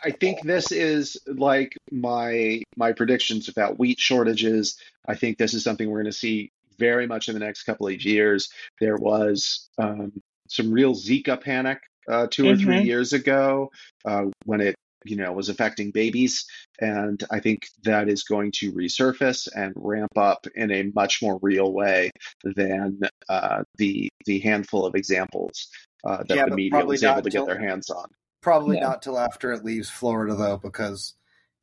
[0.04, 4.78] I think this is like my my predictions about wheat shortages.
[5.06, 7.88] I think this is something we're going to see very much in the next couple
[7.88, 8.50] of years.
[8.80, 10.12] There was um,
[10.48, 12.84] some real Zika panic uh, two or three Mhm.
[12.86, 13.70] years ago
[14.04, 14.74] uh, when it
[15.08, 16.46] you know was affecting babies,
[16.80, 21.38] and I think that is going to resurface and ramp up in a much more
[21.42, 22.10] real way
[22.44, 25.68] than uh, the the handful of examples
[26.04, 28.06] uh, that Yeah, the media probably was able not to get their hands on.
[28.40, 28.86] Probably Yeah.
[28.86, 31.14] not till after it leaves Florida, though, because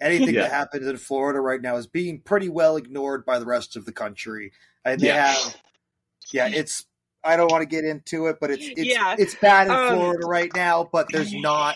[0.01, 0.43] anything Yeah.
[0.43, 3.86] that happens in Florida right now is being pretty well ignored by the rest of
[3.86, 4.51] the country.
[4.84, 5.27] And they Yeah.
[5.34, 5.55] have,
[6.31, 6.86] yeah, it's.
[7.23, 9.15] I don't want to get into it, but it's it's Yeah.
[9.17, 10.88] it's bad in Um, Florida right now.
[10.91, 11.75] But there's not.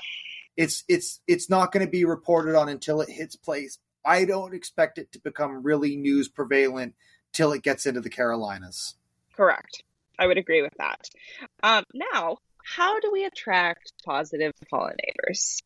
[0.59, 3.79] It's it's it's not going to be reported on until it hits place.
[4.05, 6.95] I don't expect it to become really news prevalent
[7.31, 8.95] till it gets into the Carolinas.
[9.37, 9.83] Correct.
[10.19, 11.09] I would agree with that.
[11.63, 15.61] Um, now, how do we attract positive pollinators?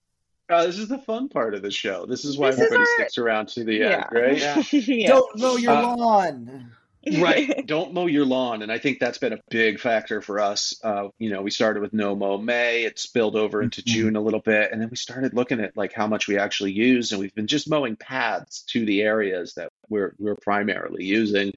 [0.48, 2.06] Uh, this is the fun part of the show.
[2.06, 3.96] This is why This is everybody our- sticks around to the Yeah.
[3.96, 4.38] end, right?
[4.38, 4.62] Yeah.
[4.72, 5.08] Yeah.
[5.08, 6.72] Don't mow your Uh, lawn.
[7.20, 7.66] Right.
[7.68, 10.74] Don't mow your lawn, and I think that's been a big factor for us.
[10.84, 12.84] Uh, you know, we started with no mow May.
[12.84, 13.86] It spilled over into Mhm.
[13.86, 16.72] June a little bit, and then we started looking at like how much we actually
[16.72, 21.54] use, and we've been just mowing paths to the areas that we're we're primarily using.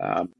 [0.00, 0.32] Um,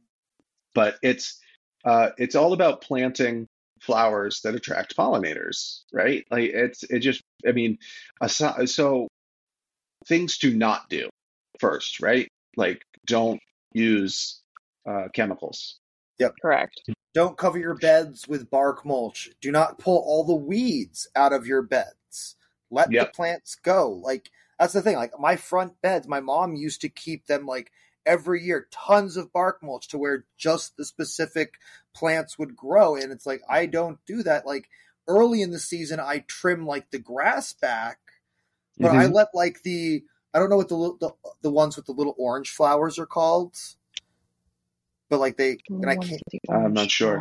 [0.75, 1.41] but it's
[1.85, 3.47] uh, it's all about planting
[3.81, 6.25] flowers that attract pollinators, right?
[6.31, 7.79] Like it's it just I mean,
[8.21, 9.09] aside, so
[10.07, 11.09] things to not do
[11.61, 12.29] first, right?
[12.57, 13.41] Like don't
[13.73, 14.41] use
[14.87, 15.79] uh, chemicals.
[16.19, 16.35] Yep.
[16.41, 16.81] Correct.
[17.15, 19.31] Don't cover your beds with bark mulch.
[19.41, 22.37] Do not pull all the weeds out of your beds.
[22.71, 23.07] Let Yep.
[23.09, 23.91] the plants go.
[23.91, 24.97] Like that's the thing.
[24.97, 27.71] Like my front beds, my mom used to keep them like
[28.05, 31.55] every year, tons of bark mulch to where just the specific
[31.95, 32.97] plants would grow.
[32.97, 34.47] And it's like I don't do that.
[34.47, 34.69] Like
[35.09, 37.99] early in the season, I trim like the grass back,
[38.79, 41.11] but I let like the I don't know what the, li- the
[41.43, 43.57] the ones with the little orange flowers are called.
[45.09, 46.21] But like they and I can't.
[46.51, 47.21] I'm not sure.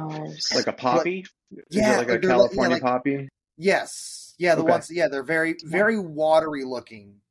[0.54, 1.26] Like a poppy?
[1.52, 3.30] Is it Yeah, like a they're like- yeah, California like- poppy?
[3.58, 4.72] Yes, yeah, the Okay.
[4.72, 4.92] ones.
[4.92, 7.22] Yeah, they're very very watery looking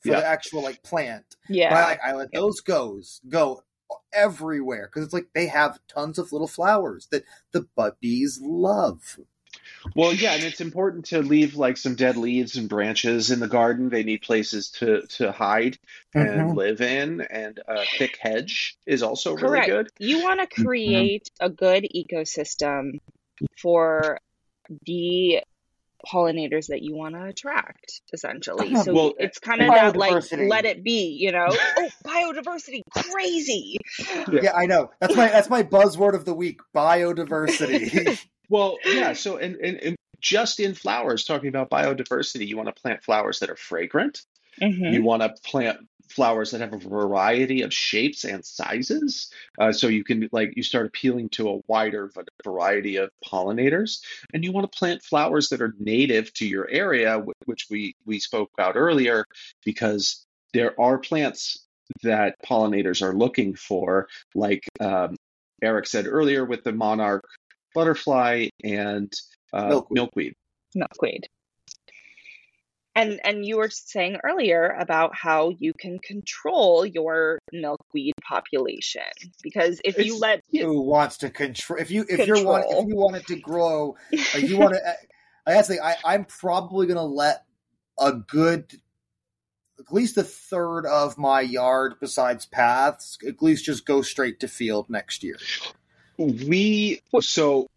[0.00, 0.20] for Yeah.
[0.20, 1.24] the actual like plant.
[1.48, 1.70] yeah.
[1.70, 3.62] But I, I let those goes go
[4.12, 9.18] everywhere because it's like they have tons of little flowers that the bud bees love.
[9.94, 13.48] Well, yeah, and it's important to leave like some dead leaves and branches in the
[13.48, 13.88] garden.
[13.88, 15.78] They need places to to hide
[16.14, 16.38] Mm-hmm.
[16.40, 19.66] and live in, and a thick hedge is also Correct.
[19.68, 19.90] really good.
[19.98, 20.62] You want to Mm-hmm.
[20.62, 22.98] create a good ecosystem
[23.60, 24.18] for
[24.86, 25.40] the
[26.06, 28.74] pollinators that you want to attract, essentially.
[28.76, 31.46] So Well, it's kind of that like let it be, you know?
[31.48, 33.78] oh, biodiversity, crazy.
[34.30, 34.52] Yeah.
[34.54, 34.90] I know.
[35.00, 38.18] That's my that's my buzzword of the week: biodiversity.
[38.48, 39.12] Well, yeah.
[39.14, 43.40] So, and, and, and just in flowers, talking about biodiversity, you want to plant flowers
[43.40, 44.22] that are fragrant.
[44.60, 44.92] Mhm.
[44.92, 45.78] You want to plant
[46.08, 50.62] flowers that have a variety of shapes and sizes, uh, so you can like you
[50.62, 52.10] start appealing to a wider
[52.44, 54.00] variety of pollinators.
[54.32, 58.18] And you want to plant flowers that are native to your area, which we we
[58.20, 59.24] spoke about earlier,
[59.64, 61.66] because there are plants
[62.02, 65.16] that pollinators are looking for, like um,
[65.62, 67.24] Eric said earlier with the monarch
[67.74, 69.12] butterfly and
[69.52, 69.96] uh, Milkweed.
[69.96, 70.34] milkweed.
[70.74, 71.28] milkweed.
[72.96, 79.02] And and you were saying earlier about how you can control your milkweed population
[79.42, 81.80] because if you let Who wants to control?
[81.80, 84.80] If you if you want if you want it to grow, like you want to.
[85.46, 87.44] I actually, I, I'm probably going to let
[87.98, 88.80] a good,
[89.78, 94.48] at least a third of my yard, besides paths, at least just go straight to
[94.48, 95.36] field next year.
[96.18, 97.68] We so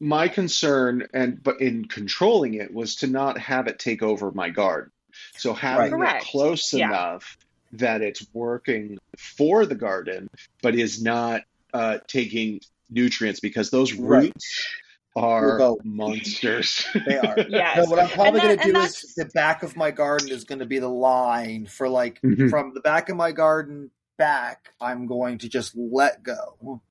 [0.00, 4.50] my concern and but in controlling it was to not have it take over my
[4.50, 4.90] garden.
[5.36, 6.22] So having Correct.
[6.24, 6.88] it close Yeah.
[6.88, 7.36] enough
[7.72, 10.28] that it's working for the garden,
[10.62, 11.42] but is not
[11.72, 12.60] uh, taking
[12.90, 14.24] nutrients because those Right.
[14.24, 14.66] roots
[15.16, 16.86] are Will monsters.
[17.06, 17.36] They are.
[17.48, 17.76] Yes.
[17.76, 20.44] No, what I'm probably going to do and is the back of my garden is
[20.44, 22.50] going to be the line for like Mhm.
[22.50, 24.74] from the back of my garden back.
[24.80, 26.82] I'm going to just let go.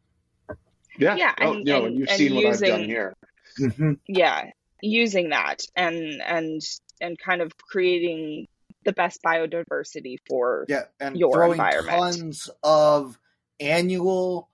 [0.97, 1.15] Yeah.
[1.15, 3.15] Yeah, Oh, and- no, and- and you've and seen what I've done here.
[3.59, 3.93] Mm-hmm.
[4.07, 4.49] yeah
[4.81, 6.61] using that and and
[7.01, 8.47] and kind of creating
[8.85, 11.97] the best biodiversity for Yeah, and your throwing environment.
[12.15, 13.19] tons of
[13.59, 14.49] annual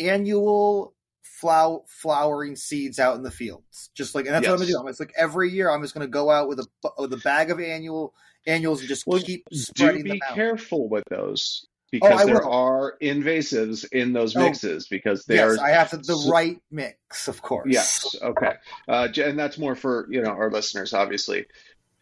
[0.00, 3.90] annual flower flowering seeds out in the fields.
[3.94, 4.78] Just like and that's what I'm gonna do.
[4.78, 6.66] I'm just like every year I'm just gonna go out with a
[6.98, 8.14] with a bag of annual
[8.46, 9.44] annuals and just Well, keep
[9.74, 10.34] Do be them out.
[10.34, 12.52] careful with those because I there will.
[12.52, 16.58] are invasives in those Oh, mixes because they Yes, are I have to, the right
[16.72, 17.70] mix, of course.
[17.70, 18.14] Yes.
[18.20, 18.54] Okay.
[18.88, 21.46] Uh, and that's more for you know our listeners, obviously.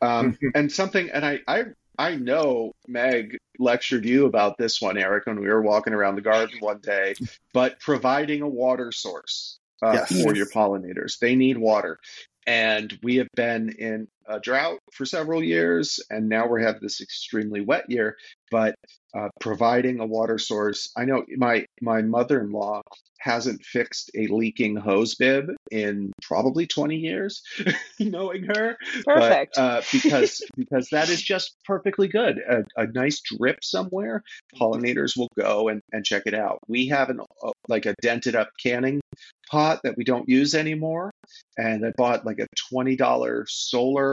[0.01, 1.65] Um, and something, and I, I,
[1.99, 6.23] I know Meg lectured you about this one, Eric, when we were walking around the
[6.23, 7.15] garden one day.
[7.53, 10.23] But providing a water source uh, Yes.
[10.23, 11.99] for your pollinators, they need water,
[12.47, 17.01] and we have been in a drought for several years, and now we have this
[17.01, 18.17] extremely wet year.
[18.51, 18.75] But
[19.15, 22.83] uh, providing a water source, I know my my mother in law
[23.23, 27.43] hasn't fixed a leaking hose bib in probably 20 years
[28.01, 33.21] knowing her perfect but, uh, because because that is just perfectly good a, a nice
[33.21, 34.25] drip somewhere
[34.61, 38.35] pollinators will go and, and check it out we have an uh, like a dented
[38.35, 39.01] up canning
[39.49, 41.11] pot that we don't use anymore
[41.57, 44.12] and i bought like a $20 solar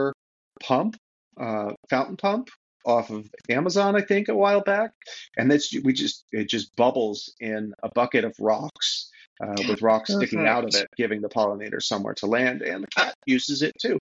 [0.62, 0.96] pump
[1.40, 2.48] uh, fountain pump
[2.84, 4.92] off of Amazon, I think, a while back,
[5.36, 9.10] and that's we just it just bubbles in a bucket of rocks
[9.42, 12.88] uh, with rocks sticking out of it, giving the pollinator somewhere to land, and the
[12.88, 13.98] cat uses it too.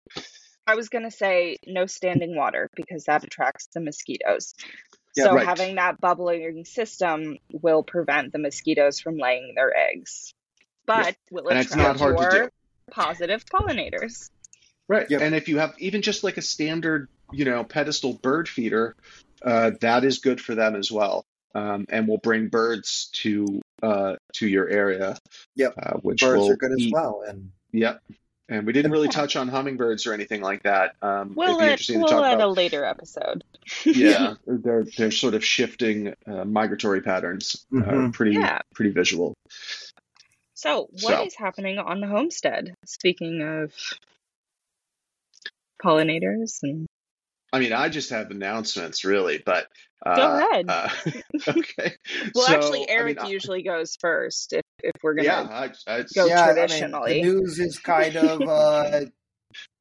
[0.68, 4.54] i was going to say no standing water because that attracts the mosquitoes
[5.16, 5.46] Yeah, so right.
[5.46, 10.34] having that bubbling system will prevent the mosquitoes from laying their eggs
[10.86, 12.50] but will it's not attract hard to your do.
[12.92, 14.30] positive pollinators
[14.90, 15.22] Right, Yep.
[15.22, 18.96] and if you have even just like a standard, you know, pedestal bird feeder,
[19.44, 21.24] uh, that is good for them as well,
[21.56, 25.16] um, and will bring birds to uh, to your area.
[25.56, 25.74] Yep.
[25.82, 27.24] uh, which Birds will are good as well.
[27.26, 28.02] And Yep.
[28.50, 30.96] And we didn't really touch on hummingbirds or anything like that.
[31.04, 32.48] Um, we'll it'd be interesting at, interesting we'll to talk at about.
[32.48, 33.44] a later episode
[33.86, 37.64] yeah, they're they're sort of shifting uh, migratory patterns.
[37.72, 38.14] Uh, Mhm.
[38.14, 38.60] pretty Yeah.
[38.74, 39.36] pretty visual.
[40.56, 41.44] So, what is So.
[41.44, 42.74] happening on the homestead?
[42.86, 43.72] Speaking of
[45.84, 46.86] pollinators and
[47.52, 49.66] I mean, I just have announcements, really, but
[50.06, 50.66] uh, Go ahead.
[50.70, 50.90] Uh,
[51.48, 51.96] okay.
[52.36, 55.26] well, So, actually, I Eric mean, I- usually goes first if if we're gonna.
[55.26, 55.42] yeah,
[55.88, 57.14] I, I, go yeah, I mean, traditionally.
[57.14, 59.02] the news is kind of uh,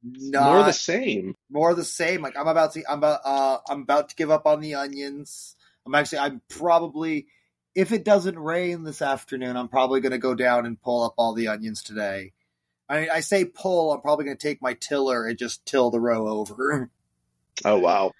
[0.03, 1.35] not more the same.
[1.51, 2.21] more the same.
[2.23, 5.55] Like I'm about to, I'm about, uh, I'm about to give up on the onions.
[5.85, 7.27] I'm actually, I'm probably
[7.75, 11.13] if it doesn't rain this afternoon, I'm probably going to go down and pull up
[11.17, 12.33] all the onions today.
[12.89, 15.99] I I say pull, I'm probably going to take my tiller and just till the
[15.99, 16.89] row over
[17.65, 18.11] Oh wow.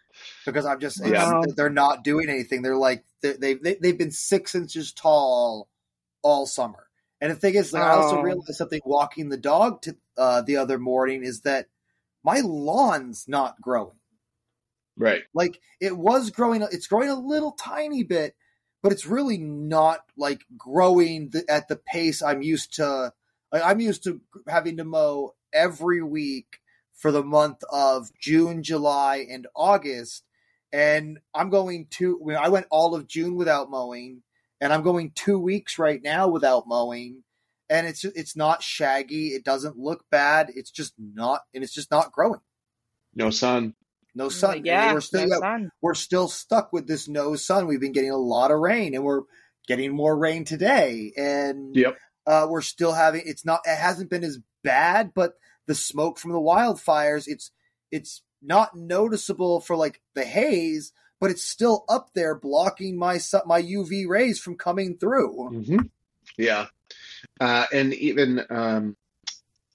[0.45, 1.09] because I'm just Wow.
[1.43, 2.61] it's- they're not doing anything.
[2.61, 5.69] They're like they they've they, they've been six inches tall
[6.21, 6.85] all summer.
[7.21, 8.21] And the thing is, like, I also Oh.
[8.21, 11.67] realized something walking the dog to uh, the other morning is that
[12.23, 13.97] my lawn's not growing.
[14.97, 15.23] Right.
[15.33, 18.35] Like it was growing, it's growing a little tiny bit,
[18.83, 23.13] but it's really not like growing the, at the pace I'm used to.
[23.51, 26.59] Like I'm used to having to mow every week
[26.93, 30.23] for the month of June, July, and August,
[30.71, 32.35] and I'm going to.
[32.39, 34.21] I went all of June without mowing,
[34.61, 37.23] and I'm going two weeks right now without mowing.
[37.71, 39.29] And it's it's not shaggy.
[39.29, 40.51] It doesn't look bad.
[40.55, 42.41] It's just not, and it's just not growing.
[43.15, 43.75] No sun.
[44.15, 44.65] No mm, sun.
[44.65, 45.69] Yeah, we're still no sun.
[45.81, 47.67] we're still stuck with this no sun.
[47.67, 49.23] We've been getting a lot of rain, and we're
[49.67, 51.13] getting more rain today.
[51.15, 51.97] And Yep.
[52.25, 53.23] Uh, we're still having.
[53.25, 53.61] It's not.
[53.65, 55.33] It hasn't been as bad, but
[55.67, 57.25] the smoke from the wildfires.
[57.27, 57.51] It's
[57.91, 63.41] it's not noticeable for like the haze, but it's still up there blocking my su-
[63.45, 65.63] my UV rays from coming through.
[65.63, 65.77] hmm
[66.37, 66.67] Yeah.
[67.39, 68.95] Uh, and even, um,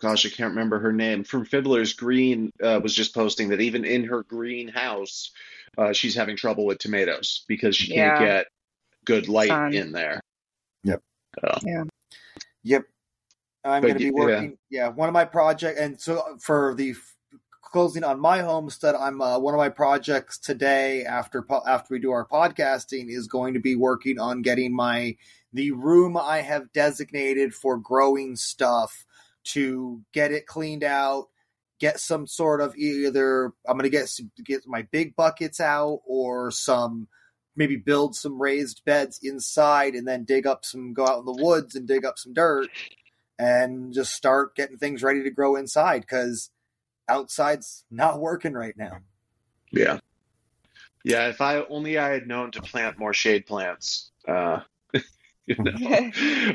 [0.00, 1.24] gosh, I can't remember her name.
[1.24, 5.30] From Fiddler's Green uh, was just posting that even in her greenhouse,
[5.76, 8.46] uh, she's having trouble with tomatoes because she can't get
[9.04, 9.74] good light Sun.
[9.74, 10.20] in there.
[10.84, 11.02] Yep.
[11.40, 11.58] So,
[12.64, 12.84] Yep.
[13.64, 14.24] I'm going to be y- yeah.
[14.24, 14.58] working.
[14.70, 14.88] Yeah.
[14.88, 17.16] one of my project, and so for the f-
[17.62, 22.00] closing on my homestead, I'm uh, one of my projects today after po- after we
[22.00, 25.16] do our podcasting is going to be working on getting my
[25.52, 29.06] the room I have designated for growing stuff
[29.44, 31.28] to get it cleaned out.
[31.80, 36.00] Get some sort of either I'm going to get some, get my big buckets out
[36.06, 37.08] or some
[37.56, 41.42] maybe build some raised beds inside and then dig up some go out in the
[41.42, 42.68] woods and dig up some dirt
[43.38, 46.50] and just start getting things ready to grow inside because
[47.08, 48.98] outside's not working right now.
[49.70, 49.98] yeah.
[51.06, 54.10] Yeah, if I only I had known to plant more shade plants.
[54.26, 54.60] Uh,
[55.46, 56.10] you know.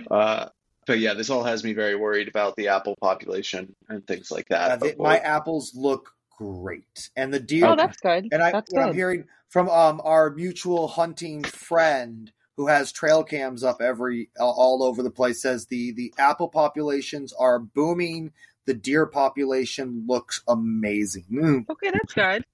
[0.11, 0.49] uh,
[0.87, 4.47] but yeah, this all has me very worried about the apple population and things like
[4.49, 4.71] that.
[4.71, 6.09] Uh, they- my apples look
[6.39, 7.65] great, and the deer.
[7.67, 8.29] Oh, that's good.
[8.31, 13.23] and I, that's what I'm hearing from um, our mutual hunting friend who has trail
[13.23, 18.31] cams up every all- all over the place says the the apple populations are booming.
[18.65, 21.25] The deer population looks amazing.
[21.31, 21.69] Mm.
[21.69, 22.45] Okay, that's good.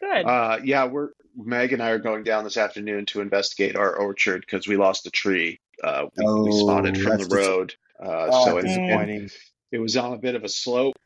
[0.00, 0.24] Good.
[0.26, 4.40] Uh, yeah, we're Meg and I are going down this afternoon to investigate our orchard
[4.42, 5.60] because we lost a tree.
[5.82, 7.74] Uh, we, we Oh, spotted from the road.
[8.00, 9.30] Uh, Oh, so that's it, disappointing.
[9.72, 10.96] it was on a bit of a slope.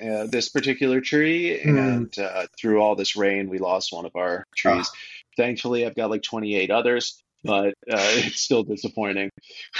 [0.00, 1.78] Uh, this particular tree, Hmm.
[1.78, 4.88] and uh, through all this rain, we lost one of our trees.
[5.36, 7.72] Thankfully, I've got like 28 others, but uh,
[8.26, 9.30] it's still disappointing.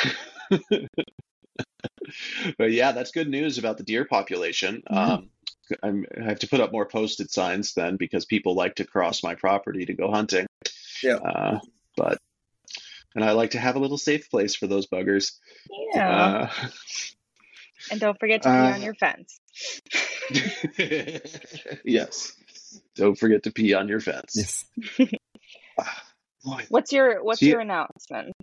[2.58, 4.82] but yeah, that's good news about the deer population.
[4.88, 5.30] Um,
[5.82, 9.22] I'm, I have to put up more posted signs then because people like to cross
[9.22, 10.46] my property to go hunting.
[11.02, 11.16] Yeah.
[11.16, 11.58] Uh,
[11.96, 12.18] but
[13.14, 15.32] and I like to have a little safe place for those buggers.
[15.94, 16.48] yeah.
[16.50, 16.68] Uh,
[17.90, 19.40] and don't forget to pee uh, on your fence.
[21.84, 22.32] yes.
[22.96, 24.64] Don't forget to pee on your fence.
[24.98, 25.08] Yes.
[26.44, 26.64] boy.
[26.68, 28.34] What's your What's See- your announcement?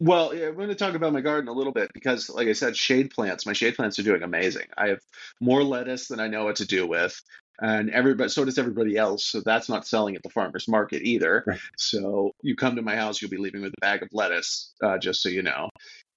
[0.00, 2.52] Well, yeah, I'm going to talk about my garden a little bit because, like I
[2.52, 3.46] said, shade plants.
[3.46, 4.66] My shade plants are doing amazing.
[4.76, 5.00] I have
[5.40, 7.20] more lettuce than I know what to do with,
[7.60, 8.28] and everybody.
[8.30, 9.24] So does everybody else.
[9.24, 11.42] So that's not selling at the farmers market either.
[11.44, 11.58] Right.
[11.76, 14.98] So you come to my house, you'll be leaving with a bag of lettuce, uh,
[14.98, 15.68] just so you know.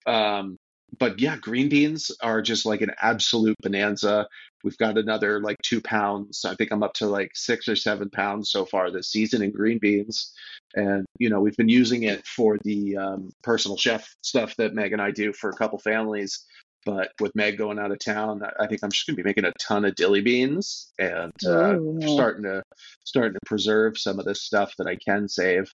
[0.06, 0.58] Um,
[0.98, 4.28] but yeah, green beans are just like an absolute bonanza.
[4.64, 6.46] We've got another like two pounds.
[6.46, 9.52] I think I'm up to like six or seven pounds so far this season in
[9.52, 10.34] green beans.
[10.76, 14.94] And, you know, we've been using it for the um, personal chef stuff that Meg
[14.94, 16.46] and I do for a couple families.
[16.86, 19.46] But with Meg going out of town, I think I'm just going to be making
[19.46, 21.78] a ton of dilly beans and uh,
[22.08, 22.64] starting to
[23.04, 25.72] starting to preserve some of this stuff that I can save.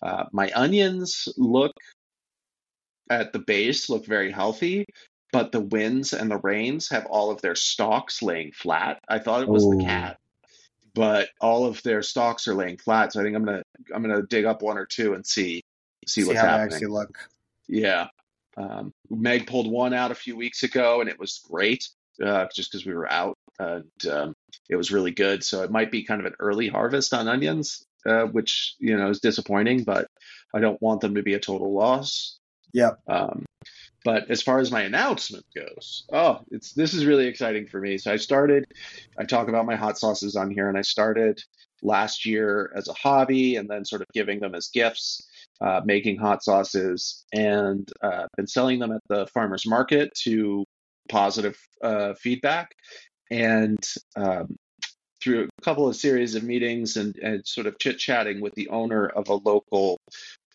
[0.00, 1.72] Uh, my onions look
[3.10, 4.86] at the base look very healthy,
[5.32, 9.00] but the winds and the rains have all of their stalks laying flat.
[9.08, 9.76] I thought it was Oh.
[9.76, 10.18] the cat,
[10.94, 13.12] but all of their stalks are laying flat.
[13.12, 13.62] So I think I'm gonna
[13.94, 15.62] I'm gonna dig up one or two and see
[16.06, 16.74] see, See what's how they happening.
[16.74, 17.18] actually look.
[17.68, 18.08] Yeah.
[18.56, 21.88] Um, Meg pulled one out a few weeks ago, and it was great,
[22.22, 24.34] uh, just because we were out, and um,
[24.68, 25.42] it was really good.
[25.42, 29.10] So it might be kind of an early harvest on onions, uh, which you know
[29.10, 30.06] is disappointing, but
[30.54, 32.38] I don't want them to be a total loss.
[32.74, 32.98] Yep.
[33.08, 33.46] Um,
[34.04, 37.96] but as far as my announcement goes, oh, it's this is really exciting for me.
[37.96, 38.66] So I started,
[39.18, 41.40] I talk about my hot sauces on here, and I started
[41.82, 45.26] last year as a hobby, and then sort of giving them as gifts.
[45.60, 50.64] uh, making hot sauces and uh, been selling them at the farmers market to
[51.08, 52.72] positive uh, feedback.
[53.30, 53.78] And
[54.16, 54.56] um,
[55.22, 58.68] through a couple of series of meetings and, and sort of chit chatting with the
[58.68, 59.98] owner of a local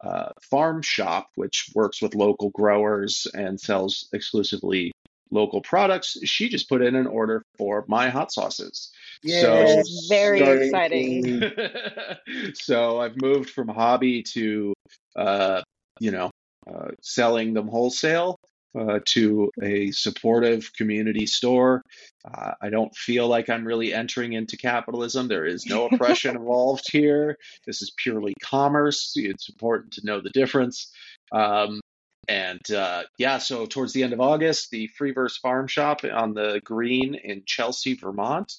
[0.01, 4.91] uh, farm shop, which works with local growers and sells exclusively
[5.31, 8.91] local products, she just put in an order for my hot sauces.
[9.23, 9.41] Yay.
[9.41, 10.39] So Which very
[10.69, 11.51] starting- exciting.
[12.55, 14.73] so I've moved from hobby to,
[15.15, 15.61] uh,
[15.99, 16.31] you know,
[16.67, 18.37] uh, selling them wholesale
[18.77, 21.83] uh, to a supportive community store.
[22.25, 25.27] Uh, I don't feel like I'm really entering into capitalism.
[25.27, 27.37] There is no oppression involved here.
[27.65, 29.13] This is purely commerce.
[29.15, 30.91] It's important to know the difference.
[31.31, 31.79] Um,
[32.27, 36.61] and uh, yeah, so towards the end of August, the Freeverse Farm Shop on the
[36.63, 38.53] Green in Chelsea, Vermont,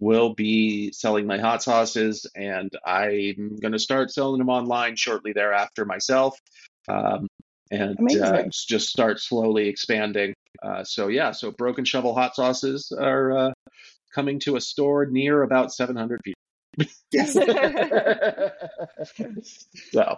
[0.00, 5.32] will be selling my hot sauces, and I'm going to start selling them online shortly
[5.32, 6.38] thereafter myself,
[6.88, 7.28] um,
[7.70, 10.34] and uh, just start slowly expanding.
[10.62, 13.52] Uh, so yeah, so Broken Shovel hot sauces are uh,
[14.14, 16.40] coming to a store near about 700 people.
[17.10, 17.34] Yes.
[19.92, 20.16] so,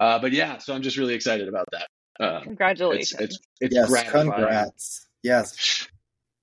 [0.00, 1.86] uh, but yeah, so I'm just really excited about that.
[2.20, 3.20] Um, it's Congratulations.
[3.20, 3.88] it's it's yes.
[3.88, 4.30] gratifying.
[4.30, 5.06] Congrats.
[5.22, 5.88] Yes.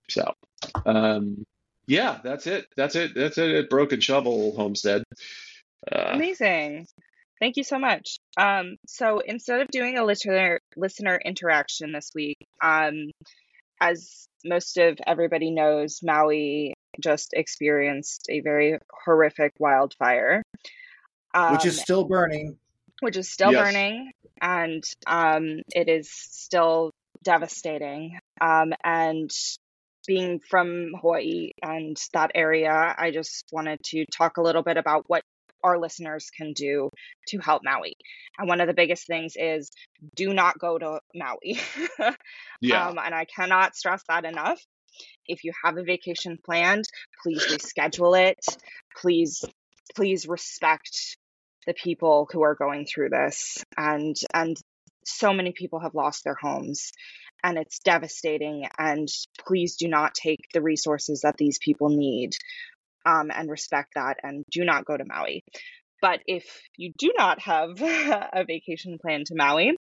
[0.10, 0.34] So,
[0.86, 1.46] um,
[1.88, 2.68] yeah, that's it.
[2.76, 3.14] That's it.
[3.16, 5.04] That's it at Broken Shovel Homestead.
[5.92, 6.88] Uh, Amazing.
[7.40, 8.18] Thank you so much.
[8.38, 13.12] Um, so instead of doing a listener listener interaction this week, um,
[13.80, 20.42] as most of everybody knows, Maui just experienced a very horrific wildfire,
[21.34, 22.58] um, Which is still burning.
[23.02, 23.74] which is still Yes.
[23.74, 24.12] burning,
[24.42, 26.92] and um, it is still
[27.24, 28.18] devastating.
[28.42, 29.30] Um, and
[30.08, 35.04] being from Hawaii and that area, I just wanted to talk a little bit about
[35.08, 35.22] what
[35.64, 36.90] our listeners can do
[37.28, 37.96] to help Maui.
[38.38, 39.70] And one of the biggest things is
[40.16, 41.60] do not go to Maui.
[42.62, 42.88] yeah.
[42.88, 44.62] Um, and I cannot stress that enough.
[45.26, 46.86] If you have a vacation planned,
[47.22, 48.44] please reschedule it.
[48.96, 49.44] Please,
[49.96, 51.18] please respect
[51.66, 53.64] the people who are going through this.
[53.76, 54.58] And and
[55.06, 56.92] so many people have lost their homes,
[57.44, 58.66] and it's devastating.
[58.78, 59.08] And
[59.46, 62.32] please do not take the resources that these people need,
[63.08, 64.18] um, and respect that.
[64.22, 65.44] And do not go to Maui.
[66.02, 66.46] But if
[66.76, 69.76] you do not have a vacation plan to Maui,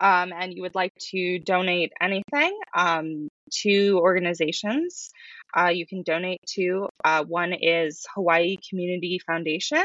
[0.00, 3.28] um, and you would like to donate anything um,
[3.62, 5.10] to organizations,
[5.56, 9.84] uh, you can donate to uh, one is Hawaii Community Foundation,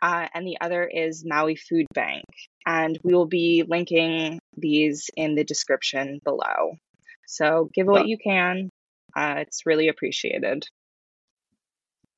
[0.00, 2.24] uh, and the other is Maui Food Bank.
[2.66, 6.76] And we will be linking these in the description below.
[7.26, 8.70] So give what you can.
[9.16, 10.64] Uh, it's really appreciated.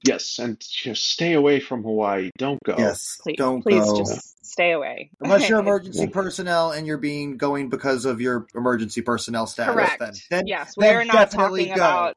[0.07, 2.31] Yes, and just stay away from Hawaii.
[2.39, 2.75] Don't go.
[2.79, 3.19] Yes.
[3.23, 3.71] Please, Don't go.
[3.71, 3.99] please go.
[3.99, 5.11] just stay away.
[5.21, 9.99] Unless you're emergency personnel and you're being going because of your emergency personnel status, Correct.
[10.01, 11.83] then, then yes, we then are not definitely talking go.
[11.83, 12.17] about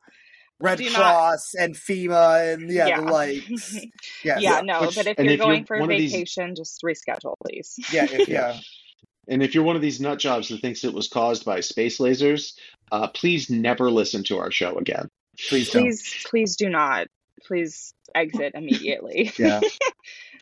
[0.59, 3.01] Red do not- Cross and FEMA and yeah, Yeah.
[3.01, 3.85] the likes.
[4.23, 4.41] Yes.
[4.41, 6.81] yeah, no, Which- but if you're if you're going for one of these- vacation, just
[6.83, 7.75] reschedule, please.
[7.91, 8.57] Yeah, if, yeah.
[9.27, 11.97] And if you're one of these nut jobs that thinks it was caused by space
[11.97, 12.53] lasers,
[12.91, 15.09] uh, please never listen to our show again.
[15.49, 15.83] Please don't.
[15.83, 17.07] Please, please do not.
[17.45, 19.31] Please exit immediately.
[19.37, 19.59] Yeah.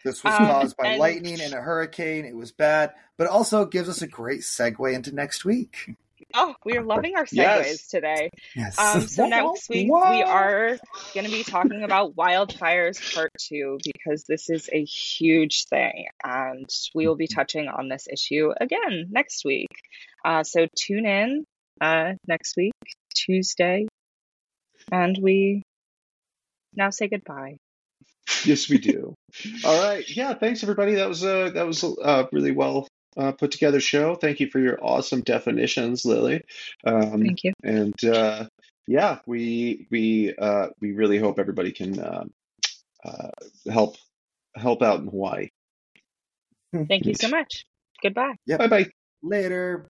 [0.04, 2.26] This was Um, caused by and- lightning and a hurricane.
[2.26, 5.92] It was bad, but also gives us a great segue into next week.
[6.34, 7.88] oh, we are loving our segues Yes.
[7.88, 8.32] today.
[8.56, 8.80] Yes.
[8.80, 10.80] Um, so next week we are
[11.14, 16.68] going to be talking about wildfires part two because this is a huge thing, and
[16.96, 19.70] we will be touching on this issue again next week.
[20.26, 21.46] Uh, so tune in
[21.80, 22.74] uh, next week,
[23.14, 23.86] Tuesday,
[24.92, 25.62] and we
[26.76, 27.58] now say goodbye.
[28.46, 29.14] Yes, we do.
[29.66, 30.04] All right.
[30.10, 30.34] Yeah.
[30.34, 30.96] Thanks, everybody.
[30.96, 34.16] That was a that was a really well uh, put together show.
[34.16, 36.44] Thank you for your awesome definitions, Lily.
[36.86, 37.54] Um, Thank you.
[37.64, 38.46] and uh,
[38.88, 42.26] yeah, we we uh, we really hope everybody can uh,
[43.04, 43.30] uh,
[43.72, 43.98] help
[44.56, 45.50] help out in Hawaii.
[46.74, 47.66] Thank you so much.
[48.02, 48.36] Goodbye.
[48.48, 48.86] Bye bye.
[49.22, 49.86] Later.